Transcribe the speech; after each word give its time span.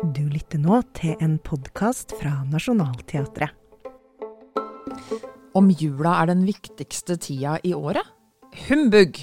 Du 0.00 0.22
lytter 0.32 0.56
nå 0.56 0.78
til 0.96 1.18
en 1.20 1.34
podkast 1.44 2.14
fra 2.16 2.30
Nationaltheatret. 2.48 3.52
Om 5.52 5.68
jula 5.76 6.14
er 6.22 6.30
den 6.30 6.46
viktigste 6.48 7.18
tida 7.20 7.58
i 7.68 7.74
året? 7.76 8.06
Humbug! 8.70 9.20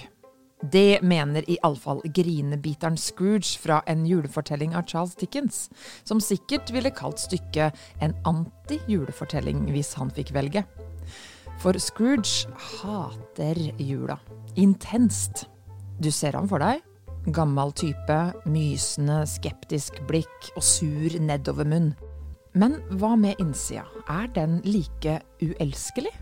Det 0.61 1.02
mener 1.02 1.48
iallfall 1.50 2.04
grinebiteren 2.13 2.98
Scrooge 2.98 3.57
fra 3.57 3.79
en 3.89 4.05
julefortelling 4.05 4.75
av 4.77 4.86
Charles 4.86 5.18
Dickens, 5.18 5.63
som 6.05 6.21
sikkert 6.21 6.70
ville 6.75 6.94
kalt 6.94 7.25
stykket 7.25 7.73
en 8.05 8.14
anti-julefortelling 8.30 9.71
hvis 9.73 9.96
han 9.98 10.14
fikk 10.14 10.36
velge. 10.38 10.62
For 11.57 11.73
Scrooge 11.82 12.46
hater 12.84 13.57
jula. 13.82 14.20
Intenst. 14.54 15.48
Du 15.98 16.12
ser 16.14 16.38
ham 16.38 16.46
for 16.46 16.62
deg. 16.62 16.86
Gammal 17.27 17.73
type, 17.75 18.17
mysende, 18.47 19.25
skeptisk 19.27 19.97
blikk 20.07 20.45
og 20.55 20.63
sur 20.63 21.11
nedover 21.19 21.67
munn. 21.67 21.89
Men 22.55 22.77
hva 23.01 23.17
med 23.19 23.41
innsida? 23.43 23.83
Er 24.07 24.29
den 24.31 24.61
like 24.63 25.17
uelskelig? 25.43 26.13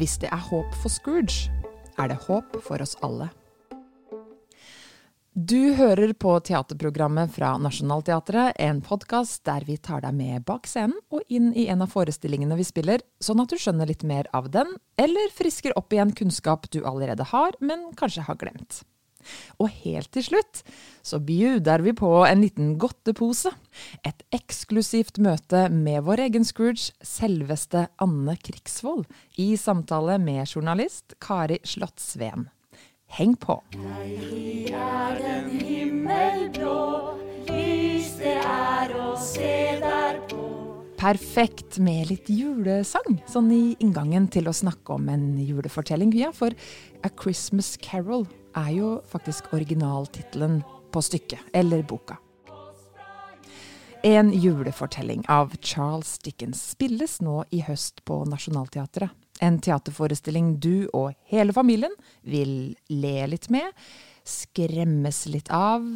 Hvis 0.00 0.14
det 0.22 0.30
er 0.32 0.40
håp 0.46 0.70
for 0.80 0.88
Scrooge, 0.88 1.52
er 2.00 2.08
det 2.08 2.16
håp 2.24 2.56
for 2.64 2.80
oss 2.80 2.96
alle. 3.04 3.28
Du 5.34 5.74
hører 5.76 6.14
på 6.16 6.38
teaterprogrammet 6.46 7.28
fra 7.34 7.52
Nationaltheatret, 7.60 8.56
en 8.64 8.80
podkast 8.80 9.44
der 9.44 9.68
vi 9.68 9.76
tar 9.76 10.06
deg 10.06 10.16
med 10.16 10.48
bak 10.48 10.64
scenen 10.70 10.96
og 11.12 11.20
inn 11.28 11.52
i 11.52 11.66
en 11.68 11.84
av 11.84 11.92
forestillingene 11.92 12.56
vi 12.56 12.64
spiller, 12.64 13.04
sånn 13.20 13.44
at 13.44 13.52
du 13.52 13.60
skjønner 13.60 13.92
litt 13.92 14.08
mer 14.08 14.32
av 14.32 14.48
den, 14.56 14.72
eller 14.96 15.36
frisker 15.36 15.76
opp 15.76 15.92
igjen 15.92 16.16
kunnskap 16.16 16.70
du 16.72 16.80
allerede 16.80 17.28
har, 17.34 17.60
men 17.60 17.90
kanskje 17.98 18.24
har 18.24 18.40
glemt. 18.40 18.86
Og 19.58 19.70
helt 19.84 20.10
til 20.14 20.26
slutt 20.30 20.64
så 21.04 21.20
bjuder 21.20 21.84
vi 21.84 21.92
på 21.96 22.10
en 22.24 22.42
liten 22.44 22.74
godtepose. 22.80 23.52
Et 24.06 24.24
eksklusivt 24.34 25.20
møte 25.22 25.66
med 25.72 26.04
vår 26.06 26.24
egen 26.28 26.46
Scrooge, 26.48 26.94
selveste 27.04 27.88
Anne 28.02 28.36
Krigsvold, 28.40 29.04
i 29.36 29.54
samtale 29.60 30.18
med 30.22 30.48
journalist 30.48 31.16
Kari 31.22 31.60
Slottsveen. 31.64 32.48
Heng 33.14 33.36
på! 33.38 33.60
Deilig 33.74 34.72
er 34.74 35.20
den 35.20 35.50
himmelblå, 35.60 36.78
lys 37.50 38.14
det 38.18 38.38
er 38.40 38.94
å 38.98 39.12
se 39.20 39.52
derpå. 39.82 40.40
Perfekt 40.98 41.76
med 41.84 42.08
litt 42.08 42.30
julesang, 42.32 43.18
sånn 43.28 43.50
i 43.52 43.62
inngangen 43.84 44.26
til 44.32 44.48
å 44.48 44.56
snakke 44.56 44.96
om 44.96 45.10
en 45.12 45.34
julefortelling. 45.36 46.14
Ja, 46.16 46.32
for 46.32 46.56
A 47.04 47.12
Christmas 47.12 47.74
Carol 47.82 48.24
er 48.56 48.70
jo 48.74 48.90
faktisk 49.10 49.52
originaltittelen 49.54 50.62
på 50.94 51.02
stykket, 51.02 51.40
eller 51.52 51.82
boka. 51.82 52.18
En 54.04 54.32
julefortelling 54.32 55.24
av 55.28 55.54
Charles 55.60 56.18
Dickens 56.18 56.60
spilles 56.74 57.20
nå 57.24 57.44
i 57.50 57.62
høst 57.64 58.02
på 58.04 58.18
Nationaltheatret. 58.28 59.10
En 59.40 59.56
teaterforestilling 59.58 60.58
du 60.60 60.90
og 60.92 61.14
hele 61.32 61.54
familien 61.56 61.94
vil 62.20 62.74
le 62.92 63.14
litt 63.32 63.48
med, 63.50 63.72
skremmes 64.28 65.24
litt 65.32 65.48
av, 65.48 65.86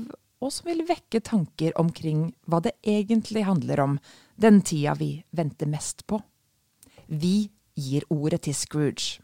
og 0.40 0.54
som 0.54 0.70
vil 0.70 0.86
vekke 0.88 1.20
tanker 1.20 1.76
omkring 1.80 2.30
hva 2.48 2.62
det 2.64 2.74
egentlig 2.80 3.44
handler 3.44 3.84
om 3.84 4.00
den 4.40 4.62
tida 4.62 4.96
vi 4.98 5.10
venter 5.30 5.68
mest 5.70 6.06
på. 6.08 6.22
Vi 7.06 7.50
gir 7.76 8.08
ordet 8.08 8.46
til 8.48 8.56
Scrooge. 8.56 9.20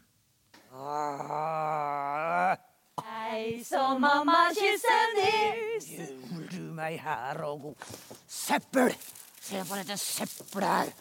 Hei, 3.35 3.65
så 3.67 3.81
mamma 3.99 4.45
kysser 4.55 5.15
ned. 5.17 5.87
Jul 5.91 6.43
du 6.53 6.67
meg 6.71 7.01
her 7.03 7.41
og 7.43 7.65
god 7.65 7.87
søppel! 8.31 8.93
Se 9.43 9.63
på 9.67 9.79
dette 9.81 9.97
søppelet 9.99 10.69
her. 10.71 10.93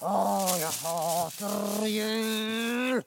Å, 0.00 0.12
jeg 0.56 0.70
hater 0.78 1.82
jul! 1.92 3.02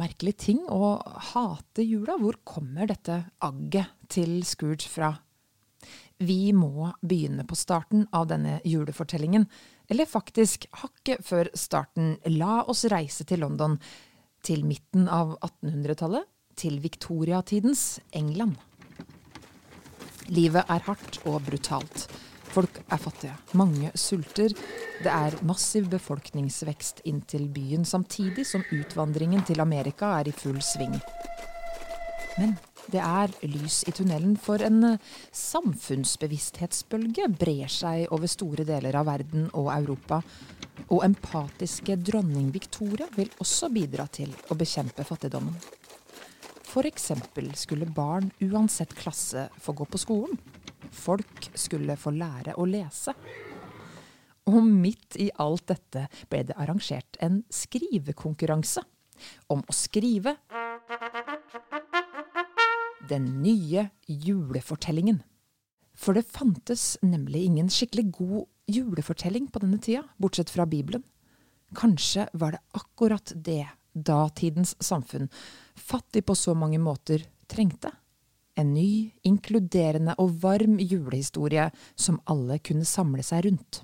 Merkelig 0.00 0.32
ting 0.42 0.64
å 0.66 0.96
hate 1.28 1.84
jula. 1.86 2.16
Hvor 2.18 2.40
kommer 2.42 2.90
dette 2.90 3.20
agget 3.46 3.94
til 4.10 4.40
Scrooge 4.42 4.90
fra? 4.90 5.12
Vi 6.18 6.50
må 6.58 6.88
begynne 6.98 7.46
på 7.46 7.54
starten 7.60 8.08
av 8.10 8.26
denne 8.32 8.56
julefortellingen. 8.66 9.46
Eller 9.86 10.10
faktisk 10.10 10.66
hakket 10.80 11.22
før 11.28 11.52
starten. 11.54 12.16
La 12.34 12.64
oss 12.66 12.82
reise 12.90 13.28
til 13.30 13.44
London. 13.46 13.78
Til 14.42 14.66
midten 14.66 15.06
av 15.06 15.36
1800-tallet. 15.38 16.26
Til 16.58 16.80
viktoriatidens 16.82 18.00
England. 18.18 18.56
Livet 20.28 20.66
er 20.66 20.82
hardt 20.88 21.20
og 21.24 21.40
brutalt. 21.46 22.08
Folk 22.50 22.80
er 22.90 22.98
fattige. 22.98 23.36
Mange 23.54 23.92
sulter. 23.94 24.52
Det 24.98 25.12
er 25.12 25.36
massiv 25.46 25.86
befolkningsvekst 25.92 27.04
inn 27.06 27.20
til 27.30 27.46
byen, 27.54 27.84
samtidig 27.86 28.46
som 28.48 28.64
utvandringen 28.74 29.44
til 29.46 29.62
Amerika 29.62 30.16
er 30.18 30.28
i 30.28 30.34
full 30.34 30.58
sving. 30.64 30.96
Men 32.38 32.56
det 32.90 33.00
er 33.04 33.32
lys 33.46 33.84
i 33.86 33.92
tunnelen, 33.94 34.36
for 34.40 34.62
en 34.64 34.98
samfunnsbevissthetsbølge 35.36 37.28
brer 37.38 37.70
seg 37.70 38.08
over 38.14 38.26
store 38.30 38.64
deler 38.68 38.96
av 38.98 39.06
verden 39.10 39.50
og 39.52 39.70
Europa. 39.74 40.22
Og 40.88 41.04
empatiske 41.04 41.98
dronning 42.00 42.50
Victoria 42.54 43.06
vil 43.16 43.30
også 43.42 43.68
bidra 43.74 44.06
til 44.10 44.32
å 44.48 44.56
bekjempe 44.58 45.04
fattigdommen. 45.04 45.77
Eksempel 46.76 47.54
skulle 47.54 47.86
barn 47.86 48.30
uansett 48.40 48.94
klasse 48.94 49.48
få 49.60 49.72
gå 49.72 49.84
på 49.84 49.98
skolen. 49.98 50.38
Folk 50.90 51.50
skulle 51.54 51.96
få 51.96 52.12
lære 52.14 52.54
å 52.54 52.66
lese. 52.68 53.14
Og 54.48 54.62
midt 54.64 55.16
i 55.20 55.28
alt 55.42 55.66
dette 55.68 56.06
ble 56.30 56.44
det 56.48 56.56
arrangert 56.56 57.18
en 57.20 57.42
skrivekonkurranse 57.52 58.84
om 59.52 59.60
å 59.60 59.74
skrive 59.74 60.36
den 63.08 63.26
nye 63.42 63.88
julefortellingen. 64.06 65.20
For 65.98 66.14
det 66.14 66.28
fantes 66.30 66.96
nemlig 67.02 67.44
ingen 67.48 67.68
skikkelig 67.72 68.10
god 68.20 68.46
julefortelling 68.70 69.48
på 69.50 69.64
denne 69.64 69.80
tida, 69.82 70.04
bortsett 70.16 70.52
fra 70.52 70.66
Bibelen. 70.68 71.02
Kanskje 71.76 72.28
var 72.32 72.54
det 72.54 72.62
akkurat 72.78 73.32
det 73.34 73.66
datidens 74.04 74.74
samfunn, 74.80 75.28
fattig 75.74 76.24
på 76.28 76.36
så 76.38 76.54
mange 76.58 76.80
måter, 76.82 77.24
trengte. 77.50 77.92
En 78.58 78.72
ny, 78.74 79.12
inkluderende 79.22 80.16
og 80.18 80.40
varm 80.42 80.78
julehistorie 80.82 81.68
som 81.94 82.18
alle 82.26 82.58
kunne 82.58 82.88
samle 82.88 83.22
seg 83.26 83.46
rundt. 83.46 83.82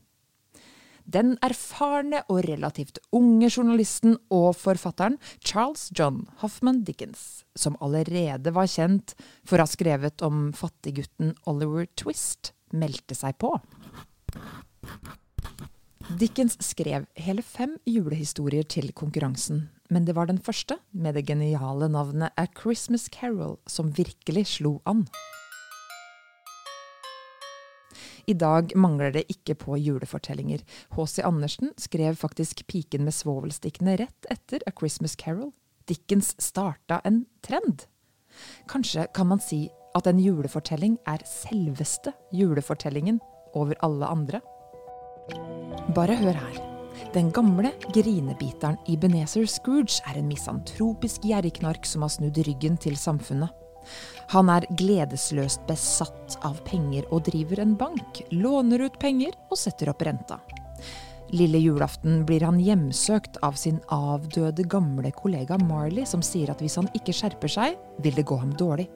Den 1.05 1.35
erfarne 1.45 2.23
og 2.33 2.47
relativt 2.47 2.99
unge 3.13 3.51
journalisten 3.51 4.17
og 4.33 4.55
forfatteren 4.57 5.19
Charles 5.45 5.91
John 5.93 6.23
Hoffman 6.41 6.81
Dickens, 6.87 7.45
som 7.55 7.77
allerede 7.85 8.55
var 8.57 8.71
kjent 8.73 9.13
for 9.45 9.59
å 9.61 9.67
ha 9.67 9.71
skrevet 9.71 10.25
om 10.25 10.49
fattiggutten 10.57 11.35
Oliver 11.51 11.91
Twist, 12.01 12.55
meldte 12.73 13.17
seg 13.19 13.37
på. 13.37 13.53
Dickens 16.13 16.59
skrev 16.61 17.07
hele 17.17 17.43
fem 17.43 17.79
julehistorier 17.89 18.67
til 18.69 18.91
konkurransen, 18.93 19.71
men 19.89 20.05
det 20.05 20.13
var 20.15 20.29
den 20.29 20.39
første, 20.39 20.77
med 20.93 21.17
det 21.17 21.25
geniale 21.31 21.89
navnet 21.89 22.35
A 22.37 22.45
Christmas 22.45 23.09
Carol, 23.09 23.57
som 23.67 23.89
virkelig 23.97 24.45
slo 24.53 24.77
an. 24.85 25.07
I 28.29 28.37
dag 28.37 28.77
mangler 28.77 29.17
det 29.17 29.25
ikke 29.33 29.57
på 29.57 29.79
julefortellinger. 29.81 30.61
H.C. 30.93 31.25
Andersen 31.25 31.73
skrev 31.81 32.17
faktisk 32.21 32.67
Piken 32.69 33.05
med 33.05 33.17
svovelstikkene 33.17 33.97
rett 34.01 34.29
etter 34.33 34.61
A 34.69 34.77
Christmas 34.77 35.17
Carol. 35.17 35.53
Dickens 35.89 36.35
starta 36.39 37.01
en 37.05 37.25
trend. 37.45 37.89
Kanskje 38.69 39.09
kan 39.17 39.33
man 39.33 39.41
si 39.41 39.71
at 39.97 40.09
en 40.09 40.21
julefortelling 40.21 40.99
er 41.09 41.25
selveste 41.29 42.13
julefortellingen 42.33 43.21
over 43.55 43.77
alle 43.81 44.09
andre? 44.09 44.41
Bare 45.95 46.17
hør 46.19 46.37
her. 46.37 46.61
Den 47.15 47.31
gamle 47.35 47.71
grinebiteren 47.95 48.79
Ebenezer 48.91 49.47
Scrooge 49.47 50.01
er 50.09 50.19
en 50.19 50.29
misantropisk 50.29 51.25
gjerrigknark 51.29 51.87
som 51.87 52.03
har 52.03 52.13
snudd 52.13 52.41
ryggen 52.47 52.77
til 52.81 52.97
samfunnet. 52.99 53.53
Han 54.33 54.49
er 54.51 54.67
gledesløst 54.79 55.67
besatt 55.69 56.39
av 56.47 56.59
penger 56.67 57.07
og 57.13 57.27
driver 57.29 57.61
en 57.63 57.77
bank, 57.79 58.23
låner 58.33 58.87
ut 58.87 58.99
penger 59.01 59.37
og 59.51 59.61
setter 59.61 59.93
opp 59.93 60.03
renta. 60.07 60.41
Lille 61.35 61.59
julaften 61.59 62.23
blir 62.29 62.45
han 62.47 62.61
hjemsøkt 62.63 63.41
av 63.43 63.57
sin 63.59 63.81
avdøde 63.93 64.67
gamle 64.71 65.11
kollega 65.17 65.59
Marley, 65.63 66.05
som 66.07 66.23
sier 66.23 66.53
at 66.53 66.61
hvis 66.63 66.77
han 66.81 66.91
ikke 66.95 67.15
skjerper 67.17 67.51
seg, 67.51 67.79
vil 68.05 68.15
det 68.17 68.27
gå 68.29 68.39
ham 68.39 68.53
dårlig. 68.59 68.89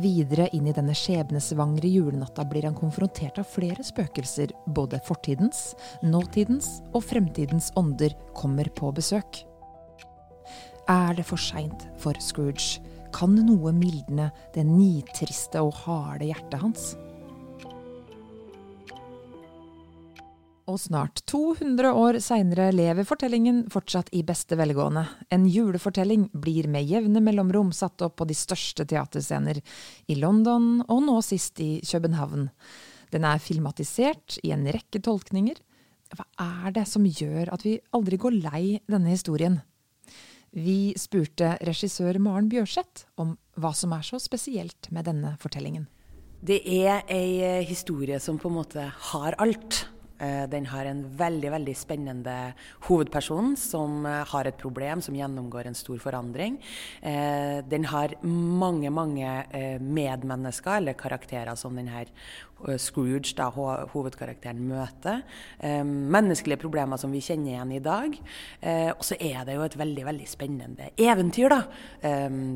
Videre 0.00 0.48
inn 0.56 0.68
i 0.68 0.74
denne 0.76 0.94
skjebnesvangre 0.96 1.88
julenatta 1.90 2.44
blir 2.48 2.66
han 2.68 2.76
konfrontert 2.78 3.38
av 3.42 3.48
flere 3.48 3.84
spøkelser. 3.86 4.54
Både 4.66 5.00
fortidens, 5.06 5.72
nåtidens 6.02 6.78
og 6.92 7.04
fremtidens 7.06 7.70
ånder 7.80 8.16
kommer 8.36 8.70
på 8.76 8.92
besøk. 8.94 9.44
Er 10.90 11.14
det 11.16 11.24
for 11.24 11.40
seint 11.40 11.86
for 12.00 12.18
Scrooge? 12.20 12.82
Kan 13.14 13.36
noe 13.46 13.72
mildne 13.72 14.30
det 14.56 14.66
nitriste 14.66 15.62
og 15.62 15.72
harde 15.84 16.28
hjertet 16.28 16.60
hans? 16.60 16.92
Og 20.64 20.78
snart 20.80 21.20
200 21.28 21.90
år 21.92 22.16
seinere 22.24 22.70
lever 22.72 23.04
fortellingen 23.04 23.66
fortsatt 23.72 24.08
i 24.16 24.22
beste 24.24 24.56
velgående. 24.56 25.02
En 25.28 25.44
julefortelling 25.44 26.30
blir 26.32 26.70
med 26.72 26.88
jevne 26.88 27.20
mellomrom 27.20 27.68
satt 27.76 28.00
opp 28.06 28.16
på 28.16 28.26
de 28.30 28.36
største 28.38 28.86
teaterscener, 28.88 29.60
i 30.08 30.16
London 30.16 30.78
og 30.88 31.02
nå 31.04 31.18
sist 31.26 31.60
i 31.60 31.82
København. 31.84 32.48
Den 33.12 33.28
er 33.28 33.44
filmatisert 33.44 34.38
i 34.40 34.54
en 34.56 34.64
rekke 34.64 35.02
tolkninger. 35.04 35.60
Hva 36.16 36.24
er 36.40 36.72
det 36.78 36.86
som 36.88 37.04
gjør 37.04 37.52
at 37.52 37.64
vi 37.66 37.76
aldri 37.92 38.16
går 38.20 38.40
lei 38.40 38.64
denne 38.88 39.12
historien? 39.12 39.60
Vi 40.54 40.94
spurte 40.96 41.58
regissør 41.66 42.16
Maren 42.22 42.48
Bjørseth 42.48 43.04
om 43.20 43.34
hva 43.60 43.74
som 43.76 43.92
er 43.92 44.06
så 44.06 44.20
spesielt 44.22 44.88
med 44.94 45.10
denne 45.10 45.34
fortellingen. 45.42 45.90
Det 46.44 46.62
er 46.64 47.04
ei 47.12 47.64
historie 47.68 48.16
som 48.20 48.38
på 48.40 48.48
en 48.48 48.58
måte 48.62 48.86
har 49.12 49.36
alt. 49.42 49.84
Eh, 50.18 50.48
den 50.48 50.66
har 50.70 50.86
en 50.86 51.02
veldig 51.18 51.50
veldig 51.56 51.74
spennende 51.74 52.36
hovedperson 52.86 53.56
som 53.58 54.04
eh, 54.06 54.22
har 54.30 54.46
et 54.46 54.58
problem, 54.60 55.02
som 55.02 55.16
gjennomgår 55.18 55.66
en 55.66 55.78
stor 55.78 55.98
forandring. 55.98 56.60
Eh, 57.02 57.58
den 57.66 57.88
har 57.90 58.14
mange 58.22 58.92
mange 58.94 59.26
medmennesker, 59.80 60.78
eller 60.78 60.98
karakterer, 60.98 61.54
som 61.58 61.74
denne 61.74 62.04
Scrooge, 62.78 63.34
da, 63.36 63.48
hovedkarakteren, 63.50 64.60
møter. 64.70 65.24
Menneskelige 65.84 66.62
problemer 66.62 66.96
som 67.00 67.12
vi 67.12 67.20
kjenner 67.20 67.50
igjen 67.50 67.72
i 67.74 67.80
dag. 67.82 68.14
Og 68.94 69.02
så 69.04 69.18
er 69.18 69.42
det 69.44 69.56
jo 69.56 69.64
et 69.66 69.76
veldig 69.76 70.04
veldig 70.06 70.28
spennende 70.30 70.86
eventyr. 70.96 71.50
da. 71.52 71.58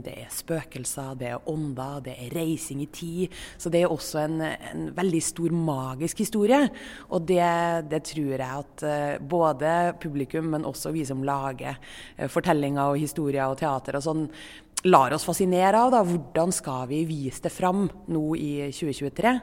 Det 0.07 0.15
er 0.15 0.31
spøkelser, 0.33 1.19
det 1.19 1.33
er 1.35 1.51
ånder, 1.51 1.99
det 2.07 2.15
er 2.15 2.33
reising 2.39 2.85
i 2.87 2.89
tid. 2.95 3.37
Så 3.59 3.75
det 3.75 3.83
er 3.83 3.93
også 3.93 4.23
en, 4.23 4.41
en 4.47 4.89
veldig 4.97 5.23
stor 5.29 5.53
magisk 5.53 6.23
historie. 6.25 6.63
Og 7.11 7.27
det 7.29 7.43
det 7.91 8.03
tror 8.11 8.33
jeg 8.35 8.63
at 8.63 8.85
eh, 8.87 9.19
både 9.21 9.75
publikum, 10.03 10.51
men 10.55 10.67
også 10.69 10.93
vi 10.95 11.05
som 11.09 11.25
lager 11.27 11.77
eh, 12.17 12.29
fortellinger 12.31 12.95
og 12.95 13.01
historier 13.01 13.49
og 13.49 13.59
teater 13.61 13.99
og 13.99 14.05
sånn, 14.05 14.27
lar 14.87 15.15
oss 15.17 15.27
fascinere 15.27 15.81
av. 15.81 15.91
da, 15.95 16.03
Hvordan 16.07 16.53
skal 16.55 16.87
vi 16.91 17.03
vise 17.09 17.43
det 17.47 17.53
fram 17.55 17.89
nå 18.07 18.25
i 18.39 18.53
2023? 18.71 19.33
Um, 19.33 19.41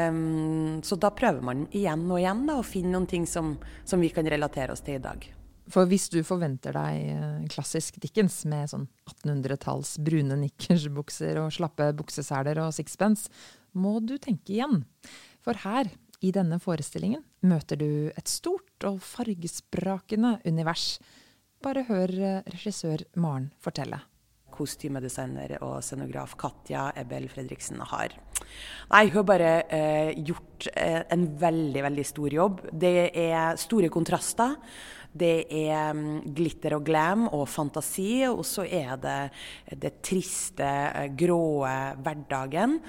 ehm, 0.00 0.82
så 0.84 0.98
da 1.00 1.12
prøver 1.16 1.40
man 1.44 1.64
igjen 1.72 2.04
og 2.10 2.20
igjen 2.20 2.44
da, 2.50 2.58
å 2.60 2.66
finne 2.66 2.92
noen 2.96 3.08
ting 3.08 3.24
som, 3.28 3.54
som 3.84 4.04
vi 4.04 4.12
kan 4.12 4.28
relatere 4.28 4.76
oss 4.76 4.84
til 4.84 4.98
i 4.98 5.04
dag. 5.04 5.24
For 5.72 5.88
hvis 5.88 6.10
du 6.12 6.18
forventer 6.26 6.76
deg 6.76 7.10
eh, 7.14 7.44
klassisk 7.52 7.96
Dickens 8.02 8.42
med 8.48 8.68
sånn 8.68 8.84
1800-talls 9.08 9.96
brune 10.04 10.36
nikkersbukser 10.42 11.40
og 11.40 11.54
slappe 11.56 11.88
bukseseler 11.96 12.60
og 12.66 12.74
sixpence, 12.76 13.30
må 13.72 13.96
du 14.04 14.18
tenke 14.20 14.52
igjen. 14.58 14.82
For 15.44 15.56
her 15.64 15.88
i 16.24 16.32
denne 16.32 16.58
forestillingen 16.62 17.22
møter 17.44 17.78
du 17.80 17.90
et 18.14 18.30
stort 18.30 18.86
og 18.88 19.02
fargesprakende 19.04 20.38
univers. 20.48 20.98
Bare 21.64 21.84
hør 21.88 22.12
eh, 22.16 22.42
regissør 22.54 23.04
Maren 23.20 23.50
fortelle. 23.62 24.00
Kostymedesigner 24.54 25.56
og 25.66 25.80
scenograf 25.82 26.36
Katja 26.38 26.86
Ebel 27.00 27.26
Fredriksen 27.32 27.80
har 27.90 28.14
Nei, 28.14 29.08
hun 29.08 29.16
har 29.16 29.26
bare 29.26 29.52
eh, 29.72 30.10
gjort 30.28 30.68
eh, 30.76 31.00
en 31.10 31.24
veldig, 31.40 31.82
veldig 31.88 32.04
stor 32.06 32.36
jobb. 32.36 32.60
Det 32.70 32.94
er 33.10 33.58
store 33.60 33.90
kontraster. 33.92 34.54
Det 35.14 35.46
er 35.54 35.94
um, 35.94 36.20
glitter 36.34 36.74
og 36.74 36.86
glam 36.88 37.28
og 37.28 37.46
fantasi, 37.46 38.24
og 38.26 38.42
så 38.48 38.64
er 38.66 38.96
det 38.98 39.18
det 39.78 39.92
triste, 40.02 40.66
eh, 40.66 41.10
gråe 41.14 41.74
hverdagen 42.02 42.80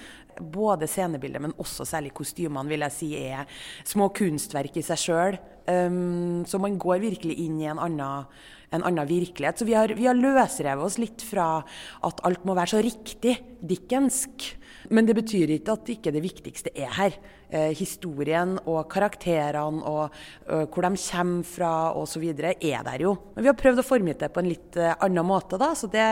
både 0.41 0.87
scenebildet, 0.89 1.41
men 1.41 1.55
også 1.61 1.85
særlig 1.87 2.13
kostymene, 2.15 2.69
vil 2.69 2.83
jeg 2.85 2.95
si 2.95 3.11
er 3.19 3.45
små 3.87 4.09
kunstverk 4.15 4.79
i 4.79 4.85
seg 4.85 5.01
sjøl. 5.01 5.39
Um, 5.65 6.43
så 6.45 6.59
man 6.61 6.77
går 6.81 7.01
virkelig 7.03 7.37
inn 7.41 7.57
i 7.61 7.69
en 7.71 7.81
annen, 7.81 8.27
en 8.75 8.85
annen 8.85 9.09
virkelighet. 9.09 9.59
Så 9.59 9.67
vi 9.67 9.77
har, 9.77 9.93
vi 9.95 10.07
har 10.09 10.17
løsrevet 10.17 10.85
oss 10.85 10.99
litt 11.01 11.23
fra 11.25 11.63
at 12.05 12.21
alt 12.27 12.45
må 12.45 12.57
være 12.57 12.75
så 12.75 12.83
riktig 12.85 13.37
dickensk. 13.65 14.51
Men 14.89 15.07
det 15.07 15.15
betyr 15.17 15.55
ikke 15.55 15.75
at 15.75 15.91
ikke 15.95 16.13
det 16.15 16.23
viktigste 16.23 16.73
er 16.75 16.91
her. 16.97 17.17
Eh, 17.49 17.71
historien 17.77 18.55
og 18.65 18.87
karakterene 18.91 19.85
og 19.85 20.15
uh, 20.49 20.65
hvor 20.65 20.85
de 20.85 20.97
kommer 20.97 21.45
fra 21.45 21.71
osv. 21.95 22.23
er 22.33 22.83
der 22.87 23.05
jo. 23.05 23.13
Men 23.35 23.45
vi 23.45 23.51
har 23.51 23.59
prøvd 23.59 23.81
å 23.81 23.85
forme 23.85 24.15
det 24.17 24.31
på 24.33 24.41
en 24.41 24.49
litt 24.49 24.77
uh, 24.81 24.95
annen 25.05 25.25
måte, 25.25 25.59
da, 25.61 25.73
så 25.77 25.87
det 25.91 26.09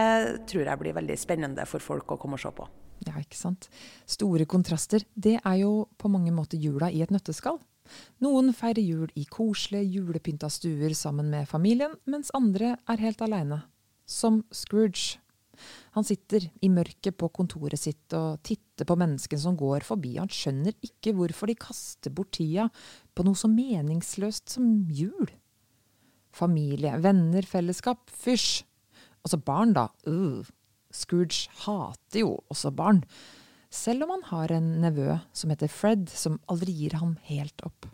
tror 0.49 0.67
jeg 0.67 0.81
blir 0.81 0.95
veldig 0.95 1.17
spennende 1.19 1.65
for 1.69 1.83
folk 1.83 2.13
å 2.13 2.19
komme 2.21 2.37
og 2.39 2.43
se 2.43 2.53
på. 2.53 2.67
Ja, 3.03 3.17
ikke 3.19 3.37
sant. 3.37 3.67
Store 4.07 4.45
kontraster. 4.49 5.03
Det 5.13 5.39
er 5.41 5.57
jo 5.59 5.87
på 5.99 6.11
mange 6.11 6.31
måter 6.31 6.61
jula 6.61 6.91
i 6.93 7.01
et 7.03 7.11
nøtteskall. 7.11 7.59
Noen 8.23 8.53
feirer 8.55 8.83
jul 8.83 9.09
i 9.19 9.25
koselige, 9.27 9.99
julepynta 9.99 10.49
stuer 10.51 10.93
sammen 10.95 11.29
med 11.33 11.49
familien, 11.49 11.97
mens 12.07 12.31
andre 12.37 12.77
er 12.89 13.03
helt 13.03 13.21
aleine. 13.25 13.63
Som 14.07 14.43
Scrooge. 14.51 15.19
Han 15.93 16.05
sitter 16.07 16.47
i 16.65 16.69
mørket 16.73 17.15
på 17.21 17.29
kontoret 17.35 17.79
sitt 17.79 18.15
og 18.17 18.41
titter 18.45 18.87
på 18.89 18.97
menneskene 18.97 19.43
som 19.43 19.57
går 19.59 19.85
forbi. 19.85 20.15
Han 20.17 20.31
skjønner 20.31 20.73
ikke 20.85 21.13
hvorfor 21.17 21.51
de 21.51 21.57
kaster 21.59 22.13
bort 22.13 22.33
tida 22.39 22.69
på 23.13 23.25
noe 23.27 23.37
så 23.37 23.49
meningsløst 23.51 24.55
som 24.55 24.89
jul. 24.89 25.29
Familie, 26.33 26.95
venner, 27.03 27.45
fellesskap, 27.45 28.09
fysj. 28.09 28.63
Også 29.23 29.37
barn, 29.45 29.75
da. 29.77 29.87
Uh. 30.09 30.41
Scrooge 30.93 31.49
hater 31.63 32.21
jo 32.21 32.35
også 32.53 32.71
barn, 32.75 33.01
selv 33.73 34.05
om 34.05 34.13
han 34.13 34.25
har 34.29 34.53
en 34.53 34.67
nevø 34.83 35.17
som 35.33 35.49
heter 35.49 35.71
Fred, 35.71 36.05
som 36.09 36.37
aldri 36.51 36.75
gir 36.83 36.99
ham 37.01 37.15
helt 37.29 37.63
opp. 37.65 37.87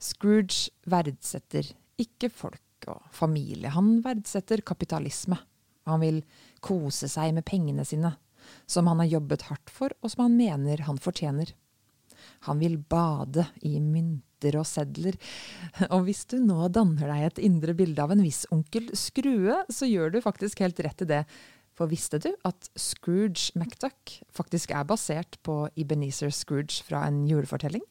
Scrooge 0.00 0.68
verdsetter 0.84 1.72
ikke 2.00 2.28
folk 2.32 2.88
og 2.90 3.08
familie, 3.12 3.72
han 3.72 4.00
verdsetter 4.04 4.60
kapitalisme. 4.64 5.38
Han 5.88 6.04
vil 6.04 6.20
kose 6.64 7.08
seg 7.10 7.34
med 7.36 7.46
pengene 7.48 7.84
sine, 7.88 8.14
som 8.66 8.88
han 8.90 9.02
har 9.02 9.10
jobbet 9.16 9.46
hardt 9.50 9.72
for, 9.72 9.92
og 10.00 10.12
som 10.12 10.26
han 10.26 10.38
mener 10.38 10.84
han 10.86 11.00
fortjener. 11.00 11.52
Han 12.48 12.60
vil 12.60 12.78
bade 12.78 13.46
i 13.66 13.78
mynter 13.80 14.56
og 14.60 14.66
sedler, 14.68 15.16
og 15.90 16.06
hvis 16.06 16.24
du 16.30 16.38
nå 16.42 16.68
danner 16.72 17.10
deg 17.12 17.26
et 17.26 17.40
indre 17.50 17.74
bilde 17.76 18.02
av 18.02 18.12
en 18.14 18.24
viss 18.24 18.46
onkel 18.52 18.90
Skrue, 18.96 19.62
så 19.72 19.88
gjør 19.88 20.14
du 20.14 20.20
faktisk 20.24 20.62
helt 20.64 20.80
rett 20.84 21.04
i 21.04 21.10
det, 21.10 21.24
for 21.76 21.88
visste 21.88 22.20
du 22.20 22.28
at 22.44 22.68
Scrooge 22.76 23.54
McDuck 23.56 24.18
faktisk 24.36 24.72
er 24.76 24.88
basert 24.88 25.38
på 25.46 25.62
Ebenezer 25.80 26.32
Scrooge 26.34 26.82
fra 26.84 27.06
en 27.08 27.22
julefortelling? 27.28 27.84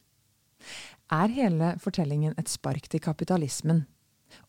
Er 1.09 1.31
hele 1.33 1.73
fortellingen 1.81 2.35
et 2.37 2.51
spark 2.51 2.89
til 2.91 3.01
kapitalismen, 3.01 3.85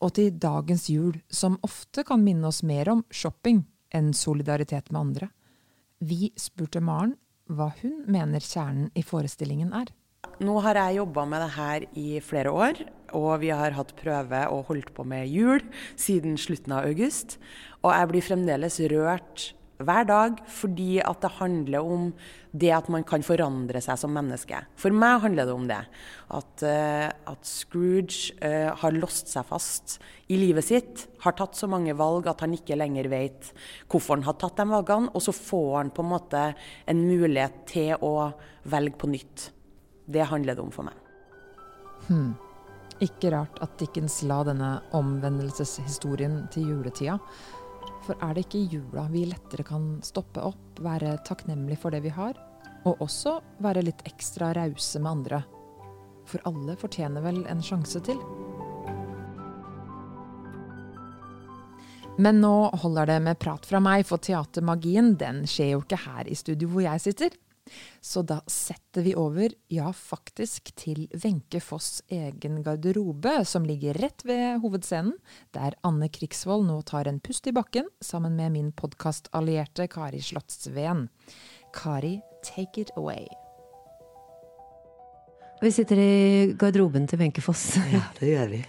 og 0.01 0.17
til 0.19 0.35
dagens 0.37 0.91
jul, 0.93 1.21
som 1.33 1.61
ofte 1.65 2.05
kan 2.05 2.21
minne 2.25 2.51
oss 2.51 2.61
mer 2.67 2.91
om 2.93 3.05
shopping 3.09 3.63
enn 3.95 4.13
solidaritet 4.17 4.91
med 4.91 5.01
andre? 5.01 5.31
Vi 6.01 6.31
spurte 6.39 6.81
Maren 6.81 7.17
hva 7.51 7.71
hun 7.81 8.05
mener 8.11 8.43
kjernen 8.45 8.91
i 8.95 9.03
forestillingen 9.05 9.75
er. 9.77 9.91
Nå 10.41 10.57
har 10.65 10.79
jeg 10.79 11.01
jobba 11.01 11.27
med 11.29 11.43
det 11.43 11.53
her 11.57 11.85
i 11.99 12.09
flere 12.25 12.53
år, 12.53 12.79
og 13.17 13.41
vi 13.43 13.51
har 13.53 13.75
hatt 13.77 13.93
prøve 13.99 14.41
og 14.53 14.69
holdt 14.71 14.93
på 14.97 15.05
med 15.09 15.29
jul 15.29 15.65
siden 16.01 16.39
slutten 16.41 16.77
av 16.77 16.89
august. 16.89 17.37
Og 17.83 17.93
jeg 17.93 18.11
blir 18.13 18.25
fremdeles 18.25 18.79
rørt 18.93 19.51
hver 19.87 20.07
dag 20.09 20.41
fordi 20.51 21.01
at 21.03 21.23
det 21.23 21.33
handler 21.39 21.87
om 21.87 22.09
det 22.51 22.73
at 22.75 22.89
man 22.91 23.05
kan 23.07 23.23
forandre 23.25 23.81
seg 23.83 23.99
som 24.01 24.13
menneske. 24.15 24.59
For 24.81 24.95
meg 24.95 25.23
handler 25.25 25.47
det 25.47 25.55
om 25.55 25.69
det. 25.71 25.81
At, 26.35 26.65
uh, 26.67 27.07
at 27.33 27.47
Scrooge 27.47 28.35
uh, 28.43 28.73
har 28.81 28.97
låst 28.97 29.31
seg 29.31 29.47
fast 29.47 29.99
i 30.31 30.39
livet 30.41 30.67
sitt, 30.67 31.07
har 31.23 31.37
tatt 31.39 31.59
så 31.59 31.69
mange 31.71 31.95
valg 31.99 32.29
at 32.31 32.43
han 32.45 32.55
ikke 32.57 32.79
lenger 32.79 33.11
vet 33.13 33.53
hvorfor 33.91 34.19
han 34.19 34.27
har 34.27 34.39
tatt 34.41 34.59
de 34.59 34.67
valgene, 34.71 35.13
og 35.15 35.25
så 35.25 35.35
får 35.37 35.71
han 35.79 35.95
på 35.95 36.05
en 36.05 36.13
måte 36.13 36.45
en 36.91 37.07
mulighet 37.07 37.65
til 37.71 37.95
å 38.03 38.31
velge 38.71 38.99
på 39.01 39.11
nytt. 39.15 39.51
Det 40.11 40.27
handler 40.27 40.59
det 40.59 40.65
om 40.65 40.75
for 40.75 40.91
meg. 40.91 40.97
Hmm. 42.09 42.33
Ikke 43.01 43.31
rart 43.33 43.57
at 43.65 43.79
Dickens 43.81 44.19
la 44.29 44.43
denne 44.45 44.75
omvendelseshistorien 44.97 46.43
til 46.53 46.75
juletida. 46.75 47.17
For 48.07 48.17
er 48.25 48.35
det 48.35 48.47
ikke 48.47 48.63
i 48.63 48.69
jula 48.79 49.05
vi 49.13 49.27
lettere 49.29 49.65
kan 49.67 49.99
stoppe 50.05 50.43
opp, 50.45 50.81
være 50.81 51.19
takknemlig 51.27 51.79
for 51.83 51.93
det 51.93 52.03
vi 52.07 52.13
har, 52.15 52.39
og 52.89 53.03
også 53.05 53.37
være 53.61 53.85
litt 53.85 54.05
ekstra 54.09 54.55
rause 54.57 55.03
med 55.03 55.11
andre? 55.11 55.43
For 56.31 56.43
alle 56.49 56.77
fortjener 56.81 57.25
vel 57.25 57.43
en 57.51 57.61
sjanse 57.65 58.01
til? 58.07 58.21
Men 62.21 62.41
nå 62.43 62.55
holder 62.83 63.15
det 63.15 63.21
med 63.25 63.39
prat 63.41 63.65
fra 63.65 63.81
meg, 63.81 64.05
for 64.09 64.21
teatermagien 64.21 65.15
den 65.21 65.45
skjer 65.49 65.75
jo 65.75 65.85
ikke 65.85 66.01
her 66.03 66.29
i 66.29 66.37
studio 66.37 66.69
hvor 66.73 66.85
jeg 66.85 67.05
sitter. 67.05 67.37
Så 68.01 68.23
da 68.27 68.41
setter 68.51 69.05
vi 69.05 69.13
over, 69.19 69.53
ja 69.69 69.91
faktisk, 69.93 70.73
til 70.79 71.05
Wenche 71.13 71.61
Foss' 71.63 72.01
egen 72.09 72.63
garderobe, 72.65 73.45
som 73.45 73.67
ligger 73.69 73.99
rett 74.01 74.25
ved 74.25 74.63
hovedscenen, 74.65 75.15
der 75.55 75.77
Anne 75.87 76.09
Krigsvold 76.13 76.67
nå 76.69 76.81
tar 76.89 77.11
en 77.11 77.21
pust 77.21 77.47
i 77.47 77.55
bakken 77.55 77.89
sammen 78.01 78.37
med 78.41 78.57
min 78.57 78.73
podkastallierte 78.73 79.87
Kari 79.93 80.23
Slottsveen. 80.25 81.09
Kari, 81.77 82.19
take 82.47 82.81
it 82.81 82.91
away. 82.97 83.29
Vi 85.61 85.69
sitter 85.77 85.99
i 86.01 86.53
garderoben 86.57 87.07
til 87.07 87.21
Wenche 87.21 87.45
Foss. 87.45 87.75
Ja, 87.93 88.07
det 88.17 88.33
gjør 88.33 88.55
vi. 88.57 88.65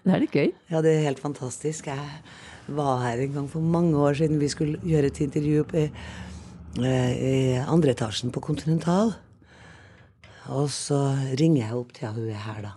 Det 0.00 0.14
er 0.14 0.22
litt 0.22 0.32
gøy. 0.32 0.52
Ja, 0.72 0.80
det 0.80 0.94
er 0.96 1.02
helt 1.10 1.20
fantastisk. 1.20 1.90
Jeg 1.92 2.72
var 2.72 3.02
her 3.04 3.20
en 3.20 3.34
gang 3.34 3.48
for 3.52 3.60
mange 3.60 3.98
år 4.00 4.16
siden. 4.16 4.40
Vi 4.40 4.48
skulle 4.48 4.80
gjøre 4.80 5.10
et 5.10 5.20
intervju 5.20 5.66
på, 5.68 5.82
i 6.78 7.58
andre 7.66 7.90
etasjen 7.96 8.30
på 8.30 8.42
Continental. 8.44 9.14
Og 10.50 10.70
så 10.70 10.98
ringer 11.38 11.64
jeg 11.64 11.78
opp 11.78 11.94
til 11.96 12.12
hun 12.14 12.28
er 12.30 12.44
her, 12.44 12.60
da. 12.64 12.74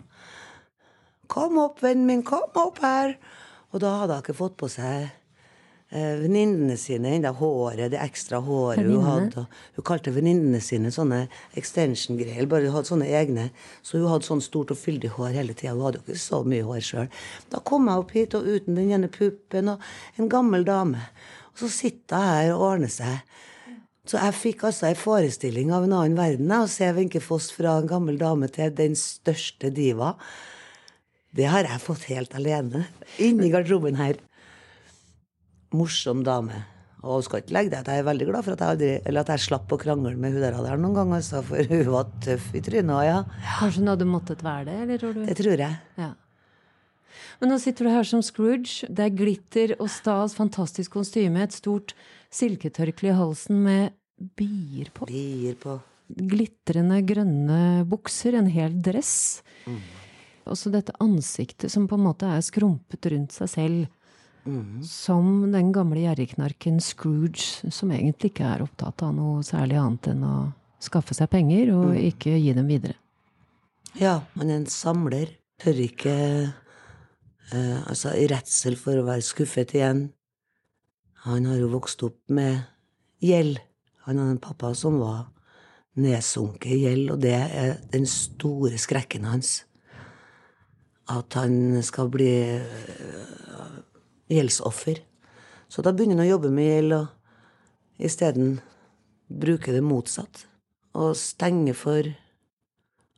Kom 1.30 1.58
opp, 1.62 1.82
vennen 1.82 2.06
min, 2.10 2.24
kom 2.26 2.50
opp 2.60 2.82
her! 2.84 3.18
Og 3.74 3.82
da 3.82 4.00
hadde 4.02 4.18
hun 4.18 4.24
ikke 4.26 4.36
fått 4.38 4.58
på 4.60 4.68
seg 4.70 5.08
eh, 5.90 6.20
venninnene 6.22 6.76
sine, 6.78 7.16
ennå. 7.16 7.32
håret, 7.40 7.90
det 7.94 8.02
ekstra 8.02 8.42
håret 8.46 8.86
hun 8.86 9.06
hadde. 9.06 9.46
Hun 9.78 9.88
kalte 9.88 10.14
venninnene 10.14 10.62
sine 10.62 10.92
sånne 10.94 11.24
extension-greier. 11.58 12.46
Bare 12.50 12.68
hun 12.68 12.76
hadde 12.76 12.92
sånne 12.92 13.10
egne. 13.10 13.48
Så 13.82 13.98
hun 14.02 14.12
hadde 14.12 14.30
sånn 14.30 14.44
stort 14.46 14.74
og 14.76 14.82
fyldig 14.82 15.16
hår 15.16 15.40
hele 15.40 15.58
tida. 15.58 15.74
Hun 15.74 15.88
hadde 15.88 16.04
jo 16.04 16.06
ikke 16.10 16.26
så 16.26 16.44
mye 16.46 16.68
hår 16.68 16.84
sjøl. 16.86 17.10
Da 17.54 17.64
kom 17.66 17.90
jeg 17.90 18.04
opp 18.04 18.14
hit, 18.18 18.38
og 18.38 18.46
uten 18.46 18.78
den 18.78 18.94
ene 18.94 19.10
puppen, 19.14 19.74
og 19.74 20.22
en 20.22 20.30
gammel 20.30 20.68
dame. 20.70 21.08
Og 21.56 21.66
så 21.66 21.74
sitter 21.74 22.22
jeg 22.22 22.38
her 22.50 22.54
og 22.58 22.68
ordner 22.74 22.94
seg. 22.94 23.42
Så 24.04 24.20
jeg 24.20 24.36
fikk 24.36 24.66
altså 24.68 24.90
ei 24.90 24.96
forestilling 25.00 25.70
av 25.72 25.86
en 25.86 25.94
annen 25.96 26.18
verden. 26.18 26.50
jeg, 26.52 26.66
Å 26.66 26.72
se 26.72 26.90
Wenche 26.92 27.22
Foss 27.24 27.54
fra 27.56 27.78
en 27.80 27.88
gammel 27.88 28.18
dame 28.20 28.50
til 28.52 28.74
den 28.76 28.98
største 29.00 29.70
diva. 29.72 30.18
Det 31.34 31.48
har 31.48 31.64
jeg 31.64 31.80
fått 31.82 32.10
helt 32.12 32.36
alene. 32.36 32.84
Inni 33.24 33.48
garderoben 33.54 33.96
her. 33.96 34.20
Morsom 35.74 36.26
dame. 36.28 36.66
Og 37.04 37.24
skal 37.24 37.42
ikke 37.42 37.56
legge 37.56 37.72
deg 37.72 37.80
at 37.80 37.92
jeg 37.92 38.02
er 38.04 38.08
veldig 38.08 38.28
glad 38.28 38.46
for 38.46 38.56
at 38.56 38.62
jeg, 38.64 38.76
aldri, 38.76 38.92
eller 39.08 39.24
at 39.24 39.32
jeg 39.34 39.44
slapp 39.46 39.72
å 39.72 39.80
krangle 39.80 40.12
med 40.20 40.36
hun 40.36 40.44
der, 40.44 40.60
noen 40.80 40.96
gang, 40.96 41.14
altså, 41.16 41.42
for 41.44 41.72
hun 41.72 41.90
var 41.92 42.12
tøff 42.24 42.52
i 42.56 42.62
trynet 42.64 43.08
ja. 43.08 43.18
Kanskje 43.58 43.82
hun 43.84 43.92
hadde 43.92 44.08
måttet 44.08 44.44
være 44.44 44.68
det, 44.70 44.76
eller 44.84 45.02
tror 45.02 45.16
du? 45.16 45.24
Det 45.28 45.36
tror 45.40 45.64
jeg. 45.66 45.80
Ja. 46.00 46.12
Men 47.40 47.52
nå 47.52 47.60
sitter 47.60 47.88
du 47.88 47.92
her 47.92 48.08
som 48.08 48.24
Scrooge. 48.24 48.88
Det 48.88 49.08
er 49.08 49.16
glitter 49.16 49.76
og 49.80 49.90
stas, 49.92 50.36
fantastisk 50.38 50.96
kostyme, 51.00 51.44
et 51.44 51.56
stort 51.56 51.96
silketørkle 52.34 53.12
i 53.12 53.18
halsen 53.18 53.64
med 53.66 53.94
bier 54.38 54.92
på. 54.94 55.08
Bier 55.10 55.58
på. 55.60 55.80
Glitrende 56.14 57.00
grønne 57.08 57.60
bukser, 57.90 58.38
en 58.38 58.50
hel 58.52 58.76
dress. 58.84 59.42
Og 60.44 60.58
så 60.60 60.72
dette 60.74 60.96
ansiktet 61.04 61.72
som 61.72 61.88
på 61.88 61.98
en 61.98 62.08
måte 62.10 62.28
er 62.30 62.44
skrumpet 62.44 63.08
rundt 63.14 63.36
seg 63.36 63.52
selv. 63.52 63.84
Som 64.84 65.54
den 65.54 65.72
gamle 65.72 66.02
gjerrigknarken 66.04 66.82
Scrooge, 66.84 67.72
som 67.72 67.94
egentlig 67.96 68.34
ikke 68.34 68.50
er 68.50 68.66
opptatt 68.66 69.06
av 69.06 69.14
noe 69.16 69.40
særlig 69.48 69.78
annet 69.80 70.10
enn 70.12 70.26
å 70.28 70.36
skaffe 70.84 71.16
seg 71.16 71.32
penger 71.32 71.72
og 71.78 71.94
ikke 71.96 72.36
gi 72.36 72.52
dem 72.58 72.68
videre. 72.68 72.98
Ja, 73.96 74.20
han 74.36 74.50
er 74.50 74.60
en 74.60 74.68
samler. 74.68 75.32
Tør 75.62 75.80
ikke 75.80 76.14
eh, 77.54 77.80
Altså, 77.88 78.12
i 78.18 78.28
redsel 78.28 78.76
for 78.80 79.00
å 79.00 79.06
være 79.08 79.24
skuffet 79.24 79.76
igjen. 79.78 80.08
Han 81.24 81.46
har 81.48 81.56
jo 81.56 81.70
vokst 81.72 82.02
opp 82.04 82.18
med 82.36 82.66
gjeld. 83.24 83.62
Han 84.04 84.18
hadde 84.20 84.34
en 84.36 84.42
pappa 84.44 84.74
som 84.76 84.98
var 85.00 85.30
nedsunket 85.96 86.74
i 86.76 86.82
gjeld, 86.82 87.14
og 87.14 87.22
det 87.24 87.36
er 87.38 87.78
den 87.94 88.04
store 88.10 88.76
skrekken 88.82 89.24
hans. 89.30 89.62
At 91.08 91.38
han 91.40 91.80
skal 91.84 92.10
bli 92.12 92.28
eh, 92.58 93.78
gjeldsoffer. 94.36 95.00
Så 95.72 95.86
da 95.86 95.94
begynner 95.96 96.20
han 96.20 96.26
å 96.26 96.34
jobbe 96.34 96.52
med 96.52 96.68
gjeld, 96.68 96.98
og 96.98 98.04
isteden 98.04 98.58
bruke 99.32 99.72
det 99.72 99.86
motsatt. 99.86 100.44
Og 101.00 101.16
stenge 101.16 101.72
for 101.72 102.12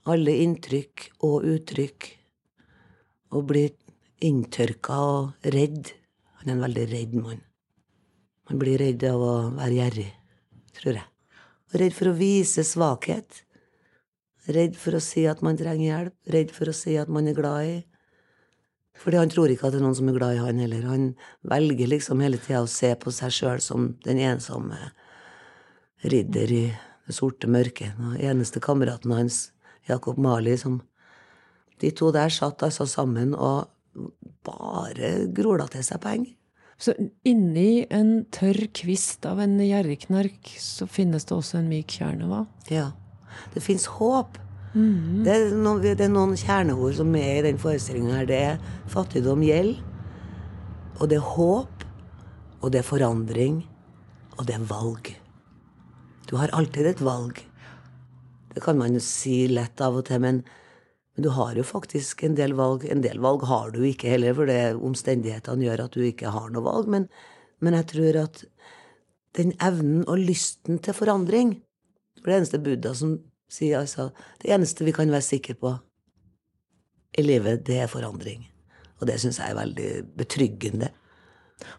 alle 0.06 0.38
inntrykk 0.46 1.10
og 1.26 1.50
uttrykk. 1.56 2.12
Og 3.34 3.50
bli 3.50 3.66
inntørka 4.30 5.02
og 5.10 5.52
redd. 5.58 5.90
Han 6.38 6.54
er 6.54 6.58
en 6.60 6.66
veldig 6.70 6.88
redd 6.94 7.18
mann. 7.18 7.44
Han 8.50 8.62
blir 8.62 8.78
redd 8.82 9.04
av 9.10 9.22
å 9.22 9.34
være 9.56 9.80
gjerrig, 9.80 10.12
tror 10.78 11.00
jeg. 11.00 11.10
Redd 11.76 11.96
for 11.98 12.12
å 12.12 12.18
vise 12.18 12.64
svakhet. 12.64 13.42
Redd 14.46 14.78
for 14.78 14.98
å 14.98 15.02
si 15.02 15.26
at 15.28 15.42
man 15.46 15.58
trenger 15.58 15.86
hjelp. 15.88 16.16
Redd 16.32 16.54
for 16.54 16.70
å 16.70 16.76
si 16.78 16.94
at 17.02 17.10
man 17.12 17.28
er 17.28 17.38
glad 17.38 17.72
i. 17.72 17.76
Fordi 19.02 19.20
han 19.20 19.32
tror 19.32 19.52
ikke 19.52 19.68
at 19.68 19.76
det 19.76 19.82
er 19.82 19.84
noen 19.84 19.98
som 19.98 20.10
er 20.10 20.16
glad 20.16 20.38
i 20.38 20.44
han 20.44 20.62
heller. 20.62 20.86
Han 20.88 21.08
velger 21.50 21.90
liksom 21.92 22.22
hele 22.24 22.40
tida 22.40 22.62
å 22.64 22.70
se 22.72 22.94
på 22.96 23.12
seg 23.12 23.34
sjøl 23.34 23.64
som 23.64 23.90
den 24.06 24.22
ensomme 24.24 24.78
ridder 26.06 26.54
i 26.54 26.64
det 27.06 27.16
sorte 27.18 27.50
mørket. 27.52 27.98
Den 27.98 28.16
eneste 28.30 28.62
kameraten 28.64 29.12
hans, 29.16 29.50
Jakob 29.90 30.22
Mali, 30.22 30.58
som 30.58 30.82
De 31.84 31.90
to 31.92 32.08
der 32.08 32.32
satt 32.32 32.62
altså 32.64 32.86
sammen 32.88 33.34
og 33.36 33.68
bare 34.48 35.28
grola 35.36 35.66
til 35.68 35.84
seg 35.84 36.00
penger. 36.00 36.32
Så 36.82 36.94
inni 37.24 37.86
en 37.94 38.26
tørr 38.36 38.68
kvist 38.76 39.26
av 39.30 39.40
en 39.44 39.56
gjerriknark 39.64 40.50
så 40.60 40.88
finnes 40.92 41.24
det 41.28 41.36
også 41.36 41.62
en 41.62 41.70
myk 41.72 41.96
kjerne, 42.00 42.28
hva? 42.28 42.42
Ja. 42.72 42.90
Det 43.54 43.64
fins 43.64 43.88
håp. 43.98 44.40
Det, 44.76 45.32
er 45.32 45.54
noen, 45.56 45.80
det 45.80 46.04
er 46.04 46.12
noen 46.12 46.36
kjerneord 46.36 46.98
som 46.98 47.14
er 47.16 47.38
i 47.38 47.44
den 47.46 47.60
forestillinga 47.62 48.18
her. 48.18 48.28
Det 48.28 48.40
er 48.50 48.58
fattigdom, 48.92 49.44
gjeld, 49.48 49.78
og 51.00 51.08
det 51.12 51.22
er 51.22 51.30
håp, 51.36 51.86
og 52.60 52.74
det 52.74 52.82
er 52.82 52.88
forandring, 52.88 53.62
og 54.36 54.50
det 54.50 54.58
er 54.58 54.68
valg. 54.68 55.14
Du 56.28 56.36
har 56.42 56.52
alltid 56.58 56.92
et 56.92 57.04
valg. 57.06 57.40
Det 58.52 58.64
kan 58.64 58.76
man 58.80 58.98
jo 58.98 59.04
si 59.04 59.46
lett 59.48 59.80
av 59.84 59.96
og 60.02 60.10
til, 60.10 60.20
men, 60.24 60.44
men 61.16 61.24
du 61.24 61.30
har 61.32 61.56
jo 61.56 61.64
faktisk 61.64 62.24
en 62.28 62.36
del 62.36 62.54
valg. 62.58 62.84
En 62.92 63.02
del 63.04 63.22
valg 63.24 63.46
har 63.48 63.72
du 63.72 63.80
ikke 63.88 64.10
heller, 64.12 64.36
for 64.36 64.52
det 64.52 64.76
omstendighetene 64.76 65.64
gjør 65.64 65.86
at 65.86 65.96
du 65.96 66.02
ikke 66.04 66.34
har 66.36 66.50
noe 66.52 66.66
valg. 66.66 66.90
Men, 66.92 67.08
men 67.64 67.78
jeg 67.78 67.88
tror 67.94 68.20
at 68.26 68.42
den 69.40 69.54
evnen 69.64 70.04
og 70.12 70.20
lysten 70.20 70.80
til 70.84 70.96
forandring 70.96 71.58
For 72.22 72.32
det 72.32 72.38
eneste 72.38 72.60
Buddha 72.64 72.94
som 72.96 73.18
sier 73.52 73.82
altså 73.82 74.06
Det 74.42 74.48
eneste 74.56 74.86
vi 74.88 74.94
kan 74.96 75.12
være 75.12 75.26
sikre 75.26 75.56
på 75.60 75.74
i 77.16 77.24
livet, 77.24 77.62
det 77.64 77.78
er 77.80 77.88
forandring. 77.88 78.42
Og 79.00 79.08
det 79.08 79.14
syns 79.22 79.38
jeg 79.40 79.54
er 79.54 79.56
veldig 79.56 79.90
betryggende. 80.20 80.90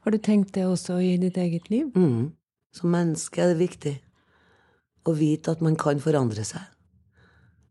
Har 0.01 0.15
du 0.15 0.17
tenkt 0.17 0.55
det 0.55 0.63
også 0.65 0.97
i 1.05 1.11
ditt 1.21 1.37
eget 1.37 1.69
liv? 1.69 1.91
Mm. 1.93 2.31
Som 2.73 2.95
menneske 2.95 3.43
er 3.43 3.53
det 3.53 3.59
viktig 3.61 3.93
å 5.05 5.13
vite 5.13 5.53
at 5.53 5.61
man 5.61 5.77
kan 5.77 6.01
forandre 6.01 6.41
seg. 6.41 6.65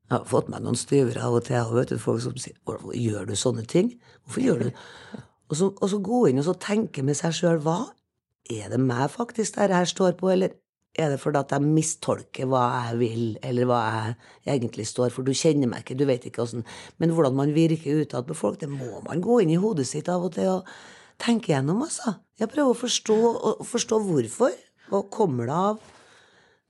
Jeg 0.05 0.19
har 0.19 0.25
fått 0.29 0.50
meg 0.53 0.62
noen 0.62 0.77
styvere 0.77 1.24
av 1.25 1.39
og 1.39 1.47
til, 1.47 1.71
vet 1.74 1.89
du, 1.89 1.97
folk 2.01 2.21
som 2.21 2.35
sier 2.38 2.57
gjør 2.93 3.25
du 3.25 3.35
sånne 3.39 3.65
ting? 3.65 3.95
Hvorfor 4.24 4.45
gjør 4.45 4.67
du 4.67 4.69
Og 5.45 5.57
så, 5.59 5.67
og 5.69 5.89
så 5.91 6.00
gå 6.01 6.19
inn 6.31 6.41
og 6.41 6.47
så 6.47 6.55
tenke 6.57 7.03
med 7.05 7.13
seg 7.13 7.35
sjøl 7.38 7.59
hva 7.62 7.91
er 8.50 8.71
det 8.71 8.79
meg 8.81 9.12
faktisk 9.13 9.59
der 9.59 9.74
her 9.74 9.85
står 9.85 10.15
på, 10.17 10.31
eller 10.33 10.55
er 10.97 11.12
det 11.12 11.19
fordi 11.21 11.41
at 11.41 11.51
jeg 11.53 11.65
mistolker 11.75 12.47
hva 12.50 12.63
jeg 12.88 13.00
vil, 13.01 13.24
eller 13.43 13.67
hva 13.69 13.79
jeg 14.47 14.55
egentlig 14.55 14.88
står 14.89 15.12
for? 15.13 15.27
Du 15.27 15.35
kjenner 15.38 15.69
meg 15.69 15.83
ikke, 15.83 15.97
du 16.00 16.05
vet 16.07 16.25
ikke 16.25 16.41
åssen 16.45 16.65
Men 16.97 17.13
hvordan 17.13 17.35
man 17.38 17.53
virker 17.53 18.01
utad 18.01 18.25
på 18.25 18.38
folk, 18.38 18.59
det 18.62 18.71
må 18.71 19.03
man 19.05 19.21
gå 19.21 19.41
inn 19.43 19.53
i 19.53 19.59
hodet 19.59 19.88
sitt 19.89 20.09
av 20.09 20.25
og 20.25 20.33
til 20.38 20.53
og 20.55 20.71
tenke 21.21 21.53
gjennom, 21.53 21.83
altså. 21.85 22.17
Jeg 22.39 22.51
prøver 22.51 22.74
å 22.74 22.79
forstå, 22.79 23.15
å 23.15 23.51
forstå 23.63 24.00
hvorfor. 24.03 24.55
Hva 24.89 25.01
kommer 25.12 25.47
det 25.47 25.59
av? 25.69 25.83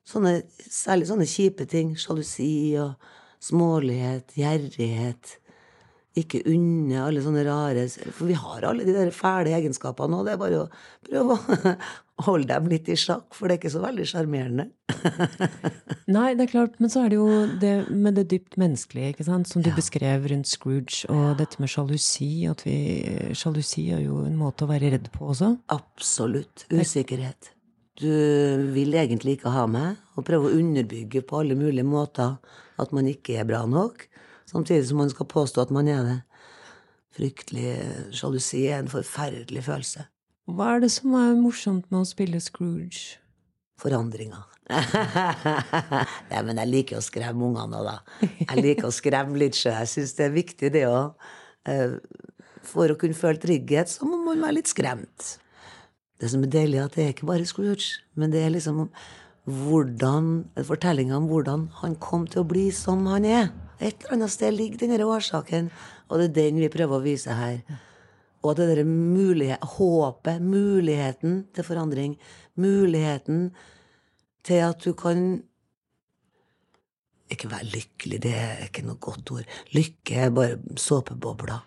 Sånne, 0.05 0.35
særlig 0.69 1.07
sånne 1.09 1.25
kjipe 1.29 1.65
ting. 1.69 1.95
Sjalusi 1.97 2.75
og 2.81 2.93
smålighet, 3.45 4.35
gjerrighet. 4.39 5.35
Ikke 6.15 6.39
unne, 6.47 6.95
alle 7.03 7.19
sånne 7.19 7.41
rare 7.43 7.81
For 7.91 8.23
vi 8.29 8.37
har 8.39 8.63
alle 8.63 8.85
de 8.87 8.93
der 8.95 9.09
fæle 9.11 9.51
egenskapene, 9.57 10.21
òg. 10.21 10.27
det 10.27 10.35
er 10.35 10.39
bare 10.39 10.61
å 10.61 10.67
prøve 11.09 11.35
å 11.35 11.73
holde 12.29 12.47
dem 12.47 12.69
litt 12.71 12.87
i 12.87 12.95
sjakk, 12.95 13.35
for 13.35 13.49
det 13.51 13.57
er 13.57 13.59
ikke 13.59 13.73
så 13.73 13.81
veldig 13.83 14.05
sjarmerende. 14.07 14.69
Nei, 16.15 16.29
det 16.37 16.45
er 16.45 16.51
klart, 16.53 16.77
men 16.79 16.93
så 16.93 17.03
er 17.03 17.11
det 17.11 17.19
jo 17.19 17.27
det 17.59 17.73
med 17.91 18.15
det 18.15 18.29
dypt 18.31 18.55
menneskelige, 18.61 19.11
ikke 19.11 19.27
sant, 19.27 19.51
som 19.51 19.65
du 19.65 19.67
beskrev 19.75 20.29
rundt 20.31 20.47
Scrooge, 20.47 21.03
og 21.11 21.35
dette 21.41 21.59
med 21.59 21.73
sjalusi, 21.73 22.31
at 22.47 22.63
vi 22.63 22.77
Sjalusi 23.35 23.89
er 23.97 24.05
jo 24.05 24.23
en 24.23 24.39
måte 24.39 24.63
å 24.63 24.71
være 24.71 24.93
redd 24.95 25.11
på 25.11 25.33
også. 25.35 25.51
Absolutt. 25.75 26.63
Usikkerhet. 26.71 27.54
Du 27.95 28.11
vil 28.75 28.95
egentlig 28.99 29.37
ikke 29.37 29.53
ha 29.55 29.63
meg, 29.71 29.99
og 30.19 30.25
prøver 30.27 30.51
å 30.51 30.59
underbygge 30.59 31.21
på 31.23 31.39
alle 31.39 31.55
mulige 31.55 31.87
måter 31.87 32.35
at 32.81 32.91
man 32.95 33.07
ikke 33.07 33.37
er 33.39 33.47
bra 33.47 33.61
nok, 33.69 34.03
samtidig 34.49 34.89
som 34.89 34.99
man 34.99 35.11
skal 35.13 35.29
påstå 35.31 35.63
at 35.63 35.71
man 35.75 35.87
er 35.91 36.01
det. 36.03 36.17
Fryktelig 37.15 37.69
sjalusi 38.15 38.65
er 38.67 38.81
en 38.81 38.91
forferdelig 38.91 39.63
følelse. 39.69 40.09
Hva 40.51 40.73
er 40.75 40.83
det 40.83 40.91
som 40.93 41.15
er 41.17 41.39
morsomt 41.39 41.87
med 41.87 42.03
å 42.03 42.09
spille 42.09 42.41
Scrooge? 42.43 43.21
Forandringer. 43.79 44.43
Nei, 46.31 46.41
men 46.43 46.59
jeg 46.59 46.71
liker 46.71 46.99
å 46.99 47.05
skremme 47.05 47.47
ungene 47.47 47.79
òg, 47.79 47.87
da. 47.87 48.27
Jeg 48.41 48.59
liker 48.59 48.89
å 48.89 48.93
skremme 48.93 49.39
litt 49.39 49.55
sjøl. 49.57 49.79
Jeg 49.85 49.91
syns 49.93 50.13
det 50.19 50.27
er 50.27 50.35
viktig, 50.35 50.71
det 50.75 50.83
òg. 50.89 51.15
For 52.65 52.91
å 52.91 52.99
kunne 52.99 53.17
føle 53.17 53.39
trygghet, 53.41 53.95
så 53.95 54.07
må 54.09 54.19
man 54.25 54.43
være 54.43 54.59
litt 54.59 54.71
skremt. 54.71 55.35
Det 56.21 56.31
som 56.31 56.43
er 56.45 56.51
deilig, 56.51 56.79
er 56.79 56.87
at 56.87 56.95
det 56.95 57.03
er 57.03 57.13
ikke 57.13 57.27
bare 57.27 57.47
Scrooge, 57.47 57.99
men 58.15 58.31
det 58.31 58.43
er 58.43 58.53
liksom 58.53 58.85
hvordan, 59.45 60.29
fortellinga 60.65 61.17
om 61.17 61.27
hvordan 61.29 61.67
han 61.81 61.97
kom 62.01 62.25
til 62.27 62.41
å 62.41 62.49
bli 62.49 62.69
som 62.73 63.05
han 63.11 63.27
er. 63.29 63.51
Et 63.79 63.93
eller 63.93 64.15
annet 64.15 64.33
sted 64.33 64.55
ligger 64.55 64.81
den 64.81 65.03
årsaken, 65.03 65.69
og 66.09 66.21
det 66.21 66.29
er 66.29 66.37
den 66.39 66.61
vi 66.63 66.71
prøver 66.71 66.97
å 66.97 67.03
vise 67.03 67.35
her. 67.35 67.59
Og 68.45 68.55
det 68.57 68.69
derre 68.69 68.85
mulighet, 68.87 69.63
håpet, 69.75 70.41
muligheten 70.41 71.43
til 71.53 71.67
forandring, 71.67 72.15
muligheten 72.55 73.49
til 74.45 74.63
at 74.69 74.81
du 74.85 74.93
kan 74.93 75.43
Ikke 77.25 77.49
være 77.49 77.65
lykkelig, 77.73 78.19
det 78.21 78.31
er 78.37 78.59
ikke 78.67 78.83
noe 78.85 78.99
godt 79.01 79.31
ord. 79.33 79.47
Lykke 79.73 80.19
er 80.27 80.29
bare 80.29 80.59
såpebobler. 80.77 81.63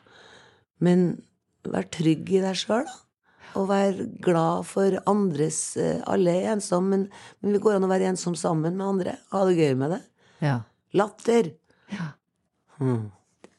Men 0.79 1.25
vær 1.67 1.89
trygg 1.91 2.31
i 2.31 2.39
deg 2.45 2.55
sjøl, 2.55 2.87
da. 2.87 3.08
Og 3.57 3.69
være 3.71 4.09
glad 4.25 4.67
for 4.69 4.99
andres 5.09 5.77
eh, 5.81 6.03
Alle 6.11 6.35
er 6.37 6.53
ensomme, 6.53 6.91
men, 6.93 7.07
men 7.41 7.57
vi 7.57 7.63
går 7.63 7.79
an 7.79 7.87
å 7.87 7.91
være 7.91 8.11
ensom 8.13 8.37
sammen 8.39 8.77
med 8.77 8.87
andre. 8.87 9.17
Ha 9.33 9.45
det 9.49 9.57
gøy 9.57 9.79
med 9.81 9.97
det. 9.97 10.03
Ja. 10.45 10.59
Latter. 10.97 11.53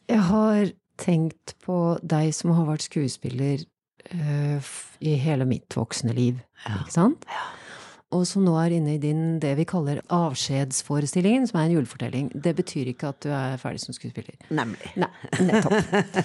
Jeg 0.10 0.22
har 0.30 0.72
tenkt 1.00 1.56
på 1.64 1.98
deg 2.02 2.32
som 2.36 2.54
har 2.58 2.68
vært 2.70 2.88
skuespiller 2.88 3.64
uh, 4.14 4.72
i 5.00 5.16
hele 5.22 5.48
mitt 5.48 5.76
voksne 5.78 6.16
liv, 6.16 6.40
ikke 6.66 6.96
sant? 6.96 7.28
Og 8.10 8.24
som 8.26 8.42
nå 8.42 8.56
er 8.58 8.74
inne 8.74 8.96
i 8.96 9.02
din, 9.02 9.38
det 9.42 9.52
vi 9.60 9.68
kaller 9.70 10.00
avskjedsforestillingen, 10.10 11.44
som 11.46 11.60
er 11.60 11.68
en 11.68 11.76
julefortelling. 11.76 12.32
Det 12.34 12.56
betyr 12.58 12.90
ikke 12.90 13.12
at 13.12 13.20
du 13.22 13.30
er 13.30 13.60
ferdig 13.62 13.84
som 13.84 13.94
skuespiller. 13.94 14.34
Nemlig. 14.50 14.94
Nei, 14.98 15.10
nettopp. 15.46 15.76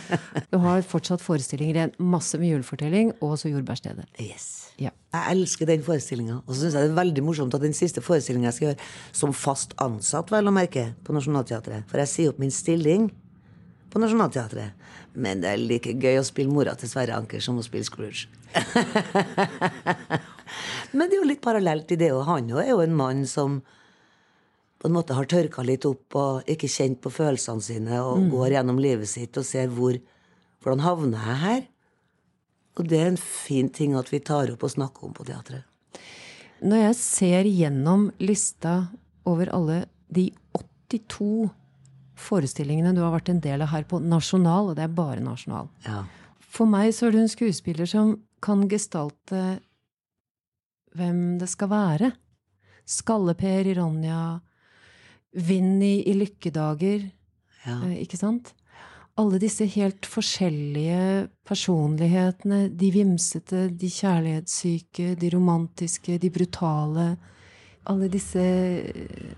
Du 0.55 0.57
har 0.63 0.85
fortsatt 0.89 1.21
forestillinger 1.21 1.77
igjen. 1.77 1.93
Masse 2.01 2.41
med 2.41 2.55
julefortelling, 2.55 3.13
og 3.21 3.37
så 3.41 3.53
Jordbærstedet. 3.53 4.07
Yes. 4.23 4.71
Ja. 4.81 4.95
Jeg 5.13 5.37
elsker 5.37 5.69
den 5.69 5.85
forestillinga. 5.85 6.39
Og 6.47 6.55
så 6.55 6.63
syns 6.63 6.79
jeg 6.79 6.89
det 6.89 6.95
er 6.95 7.03
veldig 7.03 7.25
morsomt 7.27 7.57
at 7.59 7.67
den 7.67 7.77
siste 7.77 8.01
forestillinga 8.05 8.49
jeg 8.49 8.57
skal 8.57 8.69
gjøre 8.71 8.89
som 9.21 9.35
fast 9.37 9.77
ansatt, 9.85 10.33
vel 10.33 10.49
å 10.49 10.55
merke, 10.57 10.87
på 11.05 11.17
Nationaltheatret. 11.17 11.85
For 11.91 12.01
jeg 12.01 12.13
sier 12.15 12.33
opp 12.33 12.41
min 12.41 12.55
stilling 12.55 13.11
på 13.93 14.01
Nationaltheatret. 14.01 14.73
Men 15.15 15.45
det 15.45 15.53
er 15.53 15.61
like 15.61 15.93
gøy 16.01 16.17
å 16.19 16.25
spille 16.27 16.51
mora 16.51 16.73
til 16.81 16.91
Sverre 16.91 17.21
Anker 17.21 17.45
som 17.45 17.61
å 17.61 17.67
spille 17.67 17.85
Scrooge. 17.87 18.25
Men 20.93 21.09
det 21.09 21.17
er 21.17 21.23
jo 21.23 21.31
litt 21.31 21.45
parallelt 21.45 21.91
i 21.95 21.99
det, 22.01 22.13
og 22.15 22.27
han 22.29 22.51
er 22.55 22.71
jo 22.71 22.81
en 22.85 22.97
mann 22.97 23.25
som 23.27 23.61
på 24.79 24.91
en 24.91 24.97
måte 24.97 25.17
har 25.17 25.29
tørka 25.31 25.63
litt 25.65 25.87
opp 25.89 26.17
og 26.21 26.51
ikke 26.51 26.69
kjent 26.69 27.01
på 27.01 27.13
følelsene 27.15 27.65
sine, 27.65 28.01
og 28.05 28.29
går 28.33 28.59
gjennom 28.59 28.81
livet 28.83 29.09
sitt 29.09 29.39
og 29.41 29.47
ser 29.49 29.73
hvor 29.73 30.01
Hvordan 30.65 30.81
havner 30.81 31.21
jeg 31.29 31.41
her? 31.43 31.65
Og 32.81 32.87
det 32.89 32.97
er 32.97 33.11
en 33.11 33.19
fin 33.21 33.67
ting 33.69 33.93
at 33.99 34.09
vi 34.09 34.23
tar 34.25 34.49
opp 34.55 34.63
og 34.65 34.71
snakker 34.73 35.05
om 35.05 35.13
på 35.13 35.27
teatret. 35.29 35.67
Når 36.65 36.81
jeg 36.87 36.97
ser 36.97 37.49
gjennom 37.51 38.07
lista 38.25 38.87
over 39.29 39.51
alle 39.53 39.83
de 40.09 40.31
82 40.89 41.51
forestillingene 42.25 42.95
du 42.97 43.03
har 43.03 43.13
vært 43.13 43.29
en 43.33 43.43
del 43.45 43.65
av 43.67 43.75
her 43.75 43.85
på 43.91 44.01
Nasjonal, 44.01 44.71
og 44.73 44.79
det 44.79 44.87
er 44.87 44.97
bare 44.97 45.21
Nasjonal 45.25 45.69
Ja. 45.85 46.05
For 46.55 46.71
meg 46.71 46.93
så 46.95 47.09
er 47.09 47.13
du 47.13 47.21
en 47.21 47.31
skuespiller 47.31 47.89
som 47.91 48.15
kan 48.45 48.69
gestalte 48.71 49.59
hvem 50.99 51.39
det 51.41 51.49
skal 51.51 51.71
være. 51.73 52.13
Skalle-Per 52.87 53.71
i 53.71 53.75
Ronja, 53.79 54.21
Vinni 55.35 56.03
i 56.07 56.15
Lykkedager, 56.19 57.09
ja. 57.65 57.79
eh, 57.89 57.97
ikke 58.05 58.19
sant? 58.21 58.53
Alle 59.19 59.39
disse 59.39 59.67
helt 59.71 60.07
forskjellige 60.11 61.29
personlighetene, 61.47 62.65
de 62.75 62.91
vimsete, 62.95 63.69
de 63.79 63.91
kjærlighetssyke, 63.95 65.13
de 65.21 65.31
romantiske, 65.35 66.19
de 66.19 66.31
brutale. 66.35 67.09
Alle 67.91 68.09
disse 68.11 68.43
eh, 68.43 69.35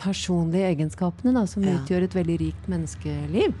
personlige 0.00 0.68
egenskapene 0.74 1.32
da, 1.34 1.46
som 1.50 1.64
Ja. 1.64 1.78
utgjør 1.80 2.04
et 2.08 2.14
veldig 2.14 2.36
rikt 2.40 2.68
menneskeliv. 2.68 3.54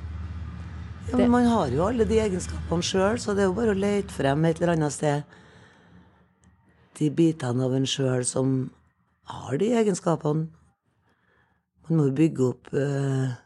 ja 1.10 1.16
men 1.18 1.30
man 1.30 1.44
har 1.46 1.68
jo 1.68 1.84
alle 1.88 2.04
de 2.08 2.20
egenskapene 2.22 2.82
sjøl, 2.82 3.18
så 3.20 3.34
det 3.34 3.44
er 3.44 3.50
jo 3.50 3.56
bare 3.56 3.74
å 3.74 3.80
lete 3.80 4.12
frem 4.14 4.44
et 4.44 4.60
eller 4.60 4.72
annet 4.76 4.92
sted 4.92 5.24
de 6.98 7.10
bitene 7.10 7.64
av 7.66 7.74
en 7.76 7.88
sjøl 7.88 8.24
som 8.28 8.54
har 9.30 9.58
de 9.60 9.72
egenskapene. 9.80 10.48
Man 11.84 11.98
må 11.98 12.06
jo 12.08 12.16
bygge 12.16 12.46
opp 12.48 12.70
eh, 12.72 13.40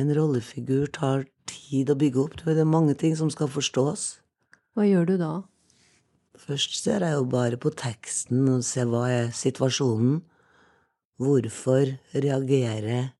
En 0.00 0.10
rollefigur 0.16 0.86
tar 0.94 1.26
tid 1.50 1.90
å 1.92 1.96
bygge 1.98 2.20
opp. 2.22 2.36
Det 2.44 2.54
er 2.56 2.68
mange 2.68 2.94
ting 2.96 3.16
som 3.18 3.28
skal 3.32 3.50
forstås. 3.52 4.20
Hva 4.72 4.86
gjør 4.86 5.08
du 5.10 5.14
da? 5.20 5.32
Først 6.40 6.78
ser 6.78 7.04
jeg 7.04 7.18
jo 7.18 7.26
bare 7.28 7.58
på 7.60 7.72
teksten 7.76 8.46
og 8.48 8.62
ser 8.64 8.88
hva 8.88 9.02
er 9.12 9.32
situasjonen. 9.36 10.22
Hvorfor 11.20 11.98
reagerer 12.14 13.10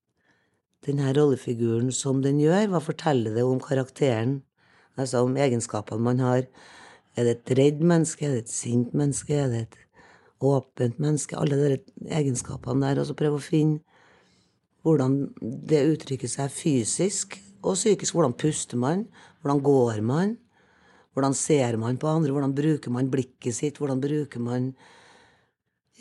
denne 0.86 1.12
rollefiguren 1.12 1.90
som 1.92 2.22
den 2.24 2.40
gjør? 2.40 2.70
Hva 2.72 2.80
forteller 2.80 3.36
det 3.36 3.44
om 3.44 3.60
karakteren? 3.60 4.38
Altså 4.96 5.24
om 5.26 5.36
egenskapene 5.36 6.06
man 6.06 6.22
har. 6.24 6.46
Er 7.18 7.26
det 7.26 7.36
et 7.36 7.54
redd 7.58 7.80
menneske? 7.82 8.26
Er 8.26 8.36
det 8.36 8.44
et 8.46 8.52
sint 8.52 8.94
menneske? 8.96 9.34
Er 9.34 9.48
det 9.50 9.62
et 9.66 9.78
åpent 10.40 11.00
menneske? 11.02 11.38
Alle 11.38 11.58
de 11.58 11.78
egenskapene 12.10 12.86
der. 12.86 13.00
Og 13.02 13.08
så 13.10 13.16
prøve 13.18 13.40
å 13.40 13.44
finne 13.44 13.80
hvordan 14.86 15.16
det 15.40 15.82
uttrykker 15.90 16.30
seg 16.30 16.52
fysisk 16.54 17.36
og 17.60 17.74
psykisk. 17.76 18.14
Hvordan 18.16 18.36
puster 18.38 18.80
man? 18.80 19.08
Hvordan 19.42 19.64
går 19.64 20.00
man? 20.06 20.36
Hvordan 21.14 21.34
ser 21.34 21.76
man 21.76 21.98
på 21.98 22.08
andre? 22.08 22.32
Hvordan 22.32 22.54
bruker 22.54 22.94
man 22.94 23.10
blikket 23.10 23.54
sitt? 23.54 23.78
Hvordan 23.78 24.00
bruker 24.00 24.40
man 24.40 24.74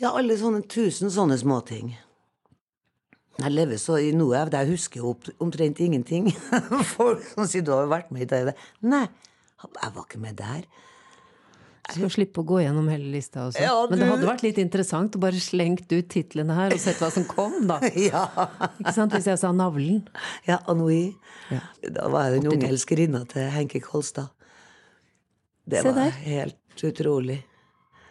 Ja, 0.00 0.14
alle 0.16 0.32
sånne 0.38 0.62
tusen 0.64 1.10
sånne 1.12 1.36
småting. 1.36 1.90
Jeg 3.40 3.52
lever 3.52 3.76
så 3.80 3.98
i 4.00 4.14
noe 4.16 4.38
av 4.38 4.48
det 4.52 4.62
jeg 4.62 4.74
husker 4.74 5.02
jo 5.02 5.10
omtrent 5.44 5.80
ingenting. 5.80 6.30
Folk 6.94 7.20
som 7.34 7.44
sier 7.48 7.64
du 7.64 7.72
har 7.74 7.88
vært 7.88 8.08
med 8.12 8.24
i 8.24 8.28
det. 8.48 8.54
Nei, 8.80 9.06
jeg 9.60 9.92
var 9.96 10.06
ikke 10.06 10.20
med 10.22 10.38
der. 10.40 10.64
Du 11.90 11.98
skal 12.00 12.10
slippe 12.14 12.40
å 12.42 12.46
gå 12.46 12.60
gjennom 12.62 12.86
hele 12.92 13.10
lista 13.12 13.46
også. 13.48 13.60
Ja, 13.62 13.74
Men 13.90 13.98
det 14.02 14.08
hadde 14.10 14.28
vært 14.28 14.44
litt 14.46 14.58
interessant 14.62 15.16
å 15.16 15.20
bare 15.22 15.40
slengt 15.42 15.90
ut 15.92 16.08
titlene 16.12 16.54
her 16.56 16.74
og 16.76 16.80
sett 16.82 17.00
hva 17.02 17.10
som 17.14 17.24
kom, 17.28 17.56
da. 17.68 17.80
Ja, 18.10 18.24
Ikke 18.78 18.94
sant? 18.96 19.12
Hvis 19.16 19.26
jeg 19.32 19.40
sa 19.42 19.50
Navlen. 19.52 20.02
ja 20.46 20.60
Anoi. 20.70 21.14
Ja. 21.50 21.60
Da 21.98 22.08
var 22.12 22.28
jeg 22.30 22.40
den 22.42 22.52
unge 22.54 22.68
elskerinna 22.70 23.24
til 23.30 23.48
Henke 23.54 23.80
Kolstad. 23.84 24.30
Det 25.70 25.82
Se 25.82 25.88
var 25.92 26.04
der. 26.04 26.18
helt 26.24 26.84
utrolig. 26.86 27.40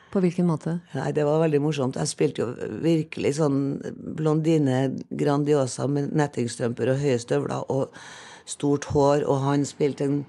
På 0.09 0.21
hvilken 0.23 0.47
måte? 0.49 0.79
Nei, 0.95 1.11
det 1.13 1.21
var 1.27 1.39
veldig 1.43 1.59
morsomt. 1.61 1.97
Jeg 1.99 2.09
spilte 2.09 2.41
jo 2.41 2.47
virkelig 2.81 3.35
sånn 3.37 3.59
blondine 4.17 4.95
Grandiosa 5.13 5.85
med 5.91 6.15
nettingstrømper 6.17 6.95
og 6.95 7.03
høye 7.03 7.19
støvler 7.21 7.67
og 7.69 7.93
stort 8.49 8.87
hår, 8.89 9.27
og 9.29 9.43
han 9.45 9.65
spilte 9.69 10.07
en 10.09 10.23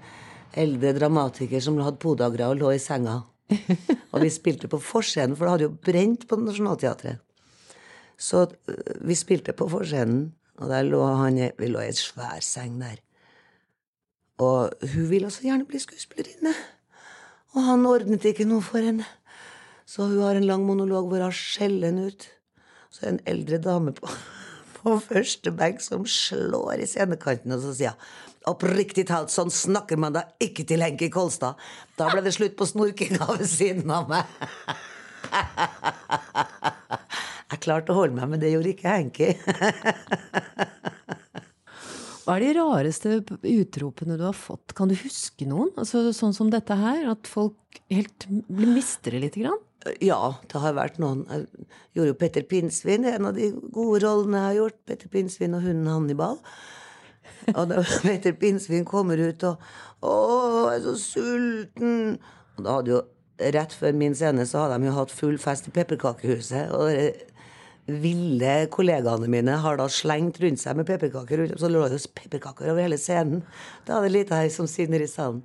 eldre 0.60 0.92
dramatiker 0.98 1.62
som 1.64 1.78
hadde 1.80 1.96
podagra 2.02 2.50
og 2.52 2.58
lå 2.60 2.74
i 2.76 2.82
senga. 2.82 3.22
Og 4.12 4.22
vi 4.22 4.30
spilte 4.32 4.70
på 4.70 4.80
forscenen, 4.82 5.36
for 5.36 5.46
det 5.46 5.54
hadde 5.54 5.68
jo 5.68 5.76
brent 5.90 6.26
på 6.28 6.38
Nationaltheatret. 6.40 7.20
Så 8.20 8.46
øh, 8.68 8.96
vi 9.08 9.16
spilte 9.16 9.54
på 9.56 9.68
forscenen, 9.68 10.32
og 10.60 10.68
der 10.68 10.82
lå 10.82 11.00
han 11.16 11.38
Vi 11.58 11.66
lå 11.66 11.80
i 11.80 11.88
et 11.88 11.96
svær 11.96 12.40
seng 12.40 12.80
der. 12.80 12.98
Og 14.40 14.72
hun 14.94 15.10
ville 15.10 15.30
så 15.30 15.42
gjerne 15.42 15.66
bli 15.68 15.78
skuespillerinne. 15.78 16.52
Og 17.54 17.64
han 17.64 17.86
ordnet 17.86 18.24
ikke 18.24 18.46
noe 18.48 18.62
for 18.64 18.78
henne. 18.84 19.06
Så 19.86 20.06
hun 20.06 20.20
har 20.22 20.38
en 20.38 20.46
lang 20.46 20.64
monolog 20.64 21.08
hvor 21.08 21.24
hun 21.24 21.34
skjeller 21.34 21.90
henne 21.90 22.10
ut. 22.12 22.28
Så 22.90 23.02
er 23.02 23.10
det 23.10 23.14
en 23.14 23.32
eldre 23.32 23.58
dame 23.64 23.94
på, 23.96 24.08
på 24.76 24.98
første 25.04 25.52
benk 25.52 25.82
som 25.84 26.06
slår 26.06 26.84
i 26.84 26.88
scenekanten, 26.88 27.52
og 27.56 27.64
så 27.64 27.74
sier 27.76 27.96
hun 27.96 28.29
oppriktig 28.48 29.06
talt, 29.10 29.32
sånn 29.32 29.50
snakker 29.52 29.98
man 30.00 30.14
da 30.16 30.22
ikke 30.40 30.64
til 30.68 30.84
Henki 30.84 31.10
Kolstad. 31.12 31.60
Da 31.98 32.08
ble 32.12 32.22
det 32.24 32.32
slutt 32.36 32.56
på 32.58 32.68
snorkinga 32.68 33.26
ved 33.34 33.48
siden 33.50 33.90
av 33.92 34.08
meg. 34.10 34.24
Jeg 37.50 37.62
klarte 37.64 37.92
å 37.92 37.98
holde 37.98 38.16
meg, 38.16 38.30
men 38.30 38.42
det 38.42 38.52
gjorde 38.54 38.72
ikke 38.72 38.94
Henki. 38.94 39.28
Hva 42.24 42.36
er 42.36 42.44
de 42.44 42.50
rareste 42.60 43.16
utropene 43.50 44.14
du 44.20 44.24
har 44.28 44.36
fått? 44.36 44.72
Kan 44.78 44.90
du 44.90 44.94
huske 44.94 45.48
noen? 45.50 45.72
Altså, 45.80 46.12
sånn 46.14 46.36
som 46.36 46.52
dette 46.52 46.76
her, 46.78 47.08
at 47.10 47.26
folk 47.26 47.80
helt 47.90 48.28
mister 48.48 49.16
det 49.16 49.24
lite 49.24 49.42
grann? 49.42 49.60
Ja, 50.04 50.36
det 50.46 50.60
har 50.60 50.76
vært 50.76 51.00
noen. 51.00 51.24
Jeg 51.32 51.46
gjorde 51.96 52.12
jo 52.12 52.18
Petter 52.20 52.44
Pinnsvin, 52.46 53.06
en 53.08 53.30
av 53.30 53.34
de 53.34 53.50
gode 53.72 54.02
rollene 54.04 54.36
jeg 54.38 54.46
har 54.46 54.58
gjort. 54.60 54.78
Petter 54.86 55.10
Pinnsvin 55.12 55.56
og 55.56 55.64
hunden 55.64 55.88
Hannibal. 55.90 56.38
Og 57.54 57.70
da 57.70 57.84
Peter 58.04 58.36
Pinnsvin 58.36 58.84
kommer 58.88 59.20
ut 59.20 59.46
og 59.48 59.56
'Å, 60.00 60.12
jeg 60.70 60.78
er 60.78 60.84
så 60.84 60.94
sulten'. 60.96 62.20
Og 62.56 62.64
da 62.64 62.76
hadde 62.78 62.94
jo 62.96 63.02
Rett 63.40 63.72
før 63.72 63.94
min 63.96 64.12
scene 64.12 64.44
så 64.44 64.66
hadde 64.66 64.76
de 64.82 64.90
jo 64.90 64.92
hatt 64.92 65.12
full 65.16 65.38
fest 65.40 65.64
i 65.64 65.70
pepperkakehuset. 65.72 66.74
Og 66.76 66.90
ville 68.04 68.66
kollegaene 68.68 69.30
mine 69.32 69.54
har 69.62 69.78
da 69.80 69.86
slengt 69.88 70.40
rundt 70.42 70.60
seg 70.60 70.76
med 70.76 70.84
pepperkaker. 70.84 71.46
Så 71.56 71.70
lå 71.72 71.86
det 71.88 72.02
pepperkaker 72.14 72.68
over 72.68 72.84
hele 72.84 72.98
scenen. 73.00 73.40
Da 73.86 73.96
hadde 73.96 74.12
Lita 74.12 74.42
her 74.42 74.50
som 74.52 74.68
sinner 74.68 75.00
i 75.00 75.08
salen 75.08 75.40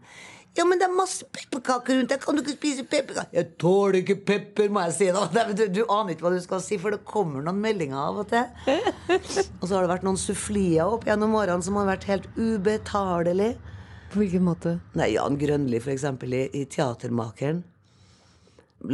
Ja, 0.56 0.63
men 0.63 0.80
det 0.80 0.86
er 0.88 0.94
masse 0.96 1.26
pepperkaker 1.36 1.98
rundt 1.98 2.12
deg. 2.13 2.22
Kan 2.24 2.38
du 2.38 2.41
ikke 2.41 2.56
spise 2.56 2.86
pepperkaker? 2.88 3.34
Jeg 3.36 3.50
tåler 3.60 4.00
ikke 4.00 4.15
pepper, 4.30 4.70
må 4.72 4.86
jeg 4.86 4.96
si 4.96 5.10
da. 5.12 5.26
Du, 5.52 5.65
du 5.68 5.82
aner 5.84 6.13
ikke 6.13 6.30
hva 6.30 6.32
du 6.32 6.39
skal 6.44 6.63
si, 6.63 6.78
for 6.80 6.96
det 6.96 7.02
kommer 7.08 7.44
noen 7.44 7.60
meldinger 7.60 8.00
av 8.00 8.22
og 8.24 8.30
til. 8.32 8.46
Og 9.60 9.68
så 9.68 9.76
har 9.76 9.84
det 9.84 9.91
vært 9.91 10.08
noen 10.08 10.20
sufflier 10.22 10.88
opp 10.88 11.04
gjennom 11.10 11.36
årene 11.36 11.65
som 11.65 11.76
har 11.82 11.89
vært 11.91 12.08
helt 12.08 12.30
ubetalelig. 12.39 13.52
På 14.13 14.22
hvilken 14.22 14.46
måte? 14.48 14.78
Nei, 14.96 15.12
Jan 15.18 15.36
Grønli, 15.41 15.82
for 15.84 15.91
eksempel, 15.91 16.38
i, 16.38 16.44
i 16.56 16.63
Teatermakeren. 16.72 17.65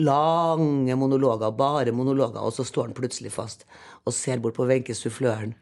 Lange 0.02 0.96
monologer, 0.98 1.52
bare 1.54 1.94
monologer, 1.94 2.42
og 2.42 2.56
så 2.56 2.66
står 2.66 2.90
han 2.90 2.98
plutselig 2.98 3.34
fast 3.36 3.68
og 4.08 4.16
ser 4.18 4.42
bort 4.42 4.58
på 4.58 4.66
Wenche 4.66 4.96
suffløren. 4.98 5.54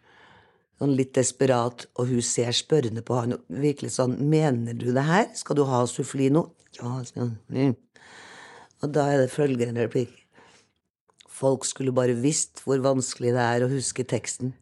Sånn 0.79 0.95
litt 0.95 1.11
desperat, 1.17 1.89
og 1.99 2.07
hun 2.07 2.23
ser 2.23 2.53
spørrende 2.55 3.03
på 3.03 3.17
han. 3.19 3.35
Virkelig 3.51 3.97
sånn 3.97 4.15
Mener 4.31 4.77
du 4.79 4.93
det 4.95 5.03
her? 5.03 5.27
Skal 5.35 5.59
du 5.59 5.65
ha 5.67 5.83
suffli 5.91 6.29
nå? 6.31 6.45
Ja. 6.79 7.01
sier 7.03 7.25
han. 7.25 7.35
Mm. 7.51 7.75
Og 8.79 8.93
da 8.95 9.09
er 9.11 9.25
det 9.25 9.33
følgende 9.33 9.83
replikk. 9.83 10.13
Folk 11.39 11.67
skulle 11.67 11.91
bare 11.95 12.15
visst 12.19 12.63
hvor 12.65 12.79
vanskelig 12.83 13.33
det 13.35 13.43
er 13.43 13.65
å 13.65 13.71
huske 13.71 14.05
teksten. 14.07 14.53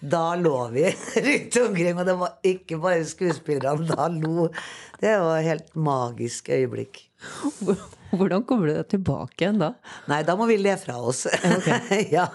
Da 0.00 0.36
lå 0.38 0.56
vi 0.72 0.86
rundt 1.26 1.56
omkring, 1.62 1.98
og 1.98 2.06
det 2.06 2.16
var 2.20 2.36
ikke 2.46 2.78
bare 2.82 3.04
skuespillerne. 3.08 3.88
Da 3.88 4.08
lo. 4.12 4.48
Det 5.00 5.14
var 5.20 5.40
et 5.40 5.48
helt 5.50 5.74
magisk 5.76 6.48
øyeblikk. 6.54 7.02
Hvordan 8.18 8.44
kommer 8.48 8.70
du 8.70 8.76
deg 8.76 8.88
tilbake 8.94 9.42
igjen 9.42 9.60
da? 9.60 9.74
Nei, 10.08 10.22
da 10.24 10.36
må 10.38 10.48
vi 10.48 10.56
le 10.60 10.76
fra 10.80 10.96
oss. 11.02 11.26
ja. 12.16 12.28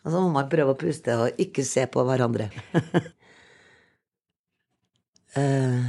Og 0.00 0.12
så 0.12 0.20
må 0.22 0.30
man 0.32 0.48
prøve 0.52 0.74
å 0.74 0.78
puste 0.80 1.16
og 1.20 1.40
ikke 1.42 1.64
se 1.66 1.86
på 1.90 2.04
hverandre. 2.08 2.50
Eh, 5.38 5.84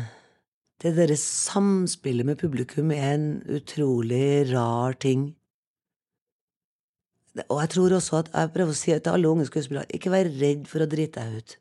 det 0.86 0.91
derre 0.93 1.15
samspillet 1.17 2.28
med 2.28 2.38
publikum 2.38 2.91
er 2.93 3.15
en 3.15 3.24
utrolig 3.50 4.52
rar 4.52 4.93
ting. 5.02 5.32
Og 7.47 7.58
jeg 7.63 7.71
tror 7.74 7.95
også 7.97 8.19
at 8.19 8.30
jeg 8.36 8.52
prøver 8.54 8.76
å 8.76 8.78
si 8.78 8.93
til 8.93 9.10
alle 9.15 9.32
unge 9.32 9.47
skuespillere 9.50 9.97
ikke 9.97 10.12
vær 10.13 10.30
redd 10.41 10.67
for 10.69 10.86
å 10.86 10.89
drite 10.91 11.26
deg 11.26 11.41
ut. 11.41 11.56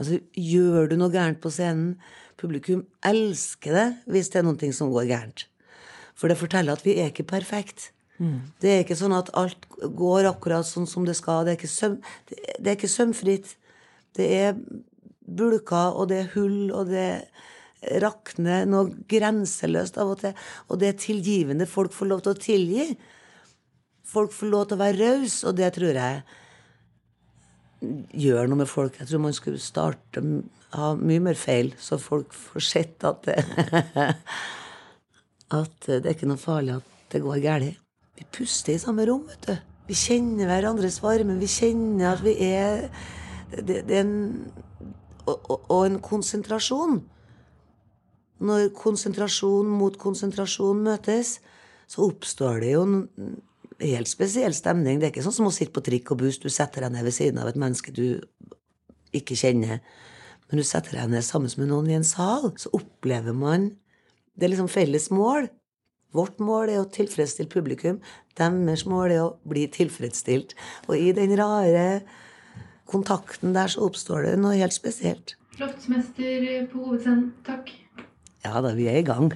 Altså, 0.00 0.18
gjør 0.36 0.90
du 0.90 0.96
noe 0.98 1.12
gærent 1.14 1.40
på 1.40 1.52
scenen, 1.54 1.94
publikum 2.40 2.84
elsker 3.06 3.76
det 3.76 3.88
hvis 4.12 4.32
det 4.32 4.40
er 4.40 4.48
noe 4.48 4.72
som 4.74 4.92
går 4.92 5.08
gærent. 5.12 5.46
For 6.18 6.32
det 6.32 6.40
forteller 6.40 6.76
at 6.76 6.84
vi 6.86 6.96
er 6.98 7.12
ikke 7.12 7.28
perfekt. 7.28 7.92
Det 8.62 8.70
er 8.70 8.84
ikke 8.84 8.98
sånn 8.98 9.14
at 9.16 9.32
alt 9.38 9.66
går 9.98 10.28
akkurat 10.30 10.66
sånn 10.68 10.88
som 10.90 11.06
det 11.08 11.16
skal. 11.18 11.44
Det 11.46 11.54
er 11.54 11.58
ikke, 11.60 11.70
søm, 11.70 11.96
det, 12.30 12.38
er 12.62 12.76
ikke 12.76 12.90
sømfritt. 12.90 13.56
Det 14.16 14.28
er 14.36 14.60
bulker, 15.22 15.96
og 15.96 16.10
det 16.12 16.20
er 16.22 16.30
hull, 16.36 16.70
og 16.74 16.92
det 16.92 17.08
rakner 18.02 18.68
noe 18.68 18.92
grenseløst 19.10 19.98
av 19.98 20.12
og 20.14 20.22
til. 20.22 20.36
Og 20.70 20.78
det 20.82 20.92
er 20.92 21.02
tilgivende. 21.02 21.66
Folk 21.70 21.94
får 21.96 22.10
lov 22.12 22.22
til 22.22 22.34
å 22.34 22.42
tilgi. 22.42 22.86
Folk 24.12 24.34
får 24.36 24.52
lov 24.52 24.68
til 24.68 24.78
å 24.78 24.82
være 24.84 25.00
rause, 25.00 25.42
og 25.48 25.58
det 25.58 25.72
tror 25.78 25.98
jeg 25.98 26.22
gjør 28.22 28.50
noe 28.50 28.62
med 28.62 28.70
folk. 28.70 28.98
Jeg 29.00 29.10
tror 29.10 29.24
man 29.24 29.34
skulle 29.34 29.62
starte 29.62 30.22
ha 30.72 30.92
mye 30.96 31.20
mer 31.20 31.36
feil, 31.38 31.72
så 31.80 31.98
folk 32.00 32.32
får 32.36 32.64
sett 32.64 33.04
at 33.08 33.26
det, 33.28 33.38
at 35.60 35.88
det 35.88 36.04
er 36.06 36.14
ikke 36.14 36.30
noe 36.30 36.40
farlig 36.40 36.78
at 36.78 36.92
det 37.12 37.20
går 37.24 37.42
galt. 37.44 37.81
Vi 38.22 38.28
puster 38.38 38.76
i 38.76 38.78
samme 38.78 39.02
rom, 39.08 39.24
vet 39.26 39.48
du. 39.48 39.56
Vi 39.90 39.96
kjenner 39.98 40.46
hverandres 40.46 41.00
varme. 41.02 41.34
Vi 41.40 41.48
kjenner 41.50 42.12
at 42.14 42.22
vi 42.22 42.36
er 42.46 42.86
Det, 43.52 43.82
det 43.84 43.96
er 43.98 44.06
en 44.06 44.52
og, 45.26 45.38
og, 45.50 45.58
og 45.70 45.82
en 45.86 45.98
konsentrasjon. 46.02 47.00
Når 48.42 48.70
konsentrasjon 48.74 49.68
mot 49.68 49.98
konsentrasjon 50.00 50.80
møtes, 50.82 51.36
så 51.86 52.06
oppstår 52.08 52.62
det 52.62 52.72
jo 52.72 52.84
en 52.86 52.96
helt 53.82 54.10
spesiell 54.10 54.54
stemning. 54.56 54.98
Det 54.98 55.08
er 55.08 55.12
ikke 55.12 55.26
sånn 55.26 55.36
som 55.36 55.50
å 55.50 55.54
sitte 55.54 55.74
på 55.76 55.84
trikk 55.84 56.14
og 56.14 56.22
buss. 56.24 56.40
Du 56.42 56.48
setter 56.50 56.86
deg 56.86 56.94
ned 56.94 57.06
ved 57.06 57.14
siden 57.14 57.42
av 57.42 57.50
et 57.50 57.60
menneske 57.60 57.94
du 57.94 58.22
ikke 59.14 59.36
kjenner. 59.38 59.82
Men 60.48 60.62
du 60.62 60.66
setter 60.66 60.98
deg 60.98 61.12
ned 61.12 61.26
sammen 61.26 61.52
med 61.60 61.70
noen 61.70 61.90
i 61.92 61.98
en 61.98 62.06
sal, 62.06 62.50
så 62.56 62.72
opplever 62.76 63.36
man 63.36 63.74
Det 64.32 64.46
er 64.46 64.54
liksom 64.54 64.70
felles 64.72 65.10
mål. 65.12 65.50
Vårt 66.12 66.40
mål 66.44 66.72
er 66.72 66.82
å 66.82 66.88
tilfredsstille 66.92 67.50
publikum. 67.52 68.00
Deres 68.36 68.84
mål 68.88 69.14
er 69.14 69.22
å 69.24 69.30
bli 69.48 69.64
tilfredsstilt. 69.72 70.52
Og 70.88 70.96
i 70.98 71.12
den 71.16 71.32
rare 71.40 72.02
kontakten 72.92 73.54
der 73.56 73.72
så 73.72 73.86
oppstår 73.86 74.28
det 74.28 74.34
noe 74.40 74.58
helt 74.60 74.76
spesielt. 74.76 75.36
Loftsmester 75.60 76.66
på 76.72 76.84
hovedscenen, 76.84 77.32
takk. 77.46 77.72
Ja 78.44 78.60
da, 78.64 78.72
vi 78.76 78.88
er 78.90 79.00
i 79.00 79.06
gang. 79.06 79.32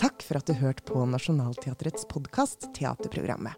Takk 0.00 0.22
for 0.24 0.40
at 0.40 0.48
du 0.48 0.54
hørte 0.58 0.86
på 0.88 1.02
Nationaltheatrets 1.06 2.06
podkast 2.10 2.70
Teaterprogrammet. 2.78 3.54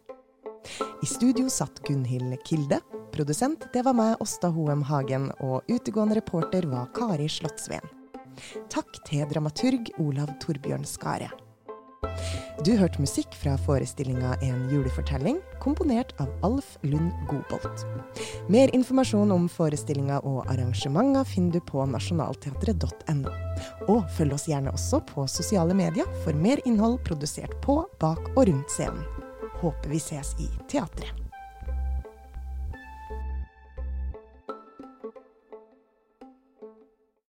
I 1.02 1.06
studio 1.08 1.48
satt 1.50 1.80
Gunhild 1.86 2.36
Kilde. 2.46 2.80
Produsent 3.12 3.66
det 3.72 3.84
var 3.84 3.96
meg, 3.96 4.16
Åsta 4.24 4.48
Hoem 4.54 4.82
Hagen, 4.88 5.28
og 5.44 5.68
utegående 5.68 6.16
reporter 6.16 6.64
var 6.70 6.88
Kari 6.96 7.28
Slottsveen. 7.28 7.84
Takk 8.72 9.02
til 9.04 9.26
dramaturg 9.28 9.92
Olav 10.00 10.32
Torbjørn 10.40 10.86
Skare. 10.88 11.28
Du 12.64 12.72
hørte 12.78 13.00
musikk 13.02 13.34
fra 13.36 13.54
forestillinga 13.58 14.36
En 14.42 14.64
julefortelling, 14.70 15.38
komponert 15.60 16.12
av 16.22 16.30
Alf 16.46 16.76
Lund 16.82 17.12
Gobolt. 17.28 17.84
Mer 18.48 18.72
informasjon 18.74 19.32
om 19.34 19.48
forestillinga 19.50 20.20
og 20.28 20.44
arrangementer 20.52 21.26
finner 21.28 21.58
du 21.58 21.66
på 21.68 21.84
nasjonalteatret.no. 21.94 23.32
Og 23.88 24.04
følg 24.16 24.36
oss 24.36 24.48
gjerne 24.50 24.74
også 24.74 25.02
på 25.12 25.26
sosiale 25.30 25.76
medier 25.76 26.08
for 26.24 26.38
mer 26.38 26.62
innhold 26.68 27.00
produsert 27.06 27.58
på, 27.64 27.82
bak 28.00 28.32
og 28.36 28.46
rundt 28.48 28.72
scenen. 28.72 29.04
Håper 29.62 29.92
vi 29.92 30.00
ses 30.02 30.36
i 30.42 30.48
teatret. 30.70 31.21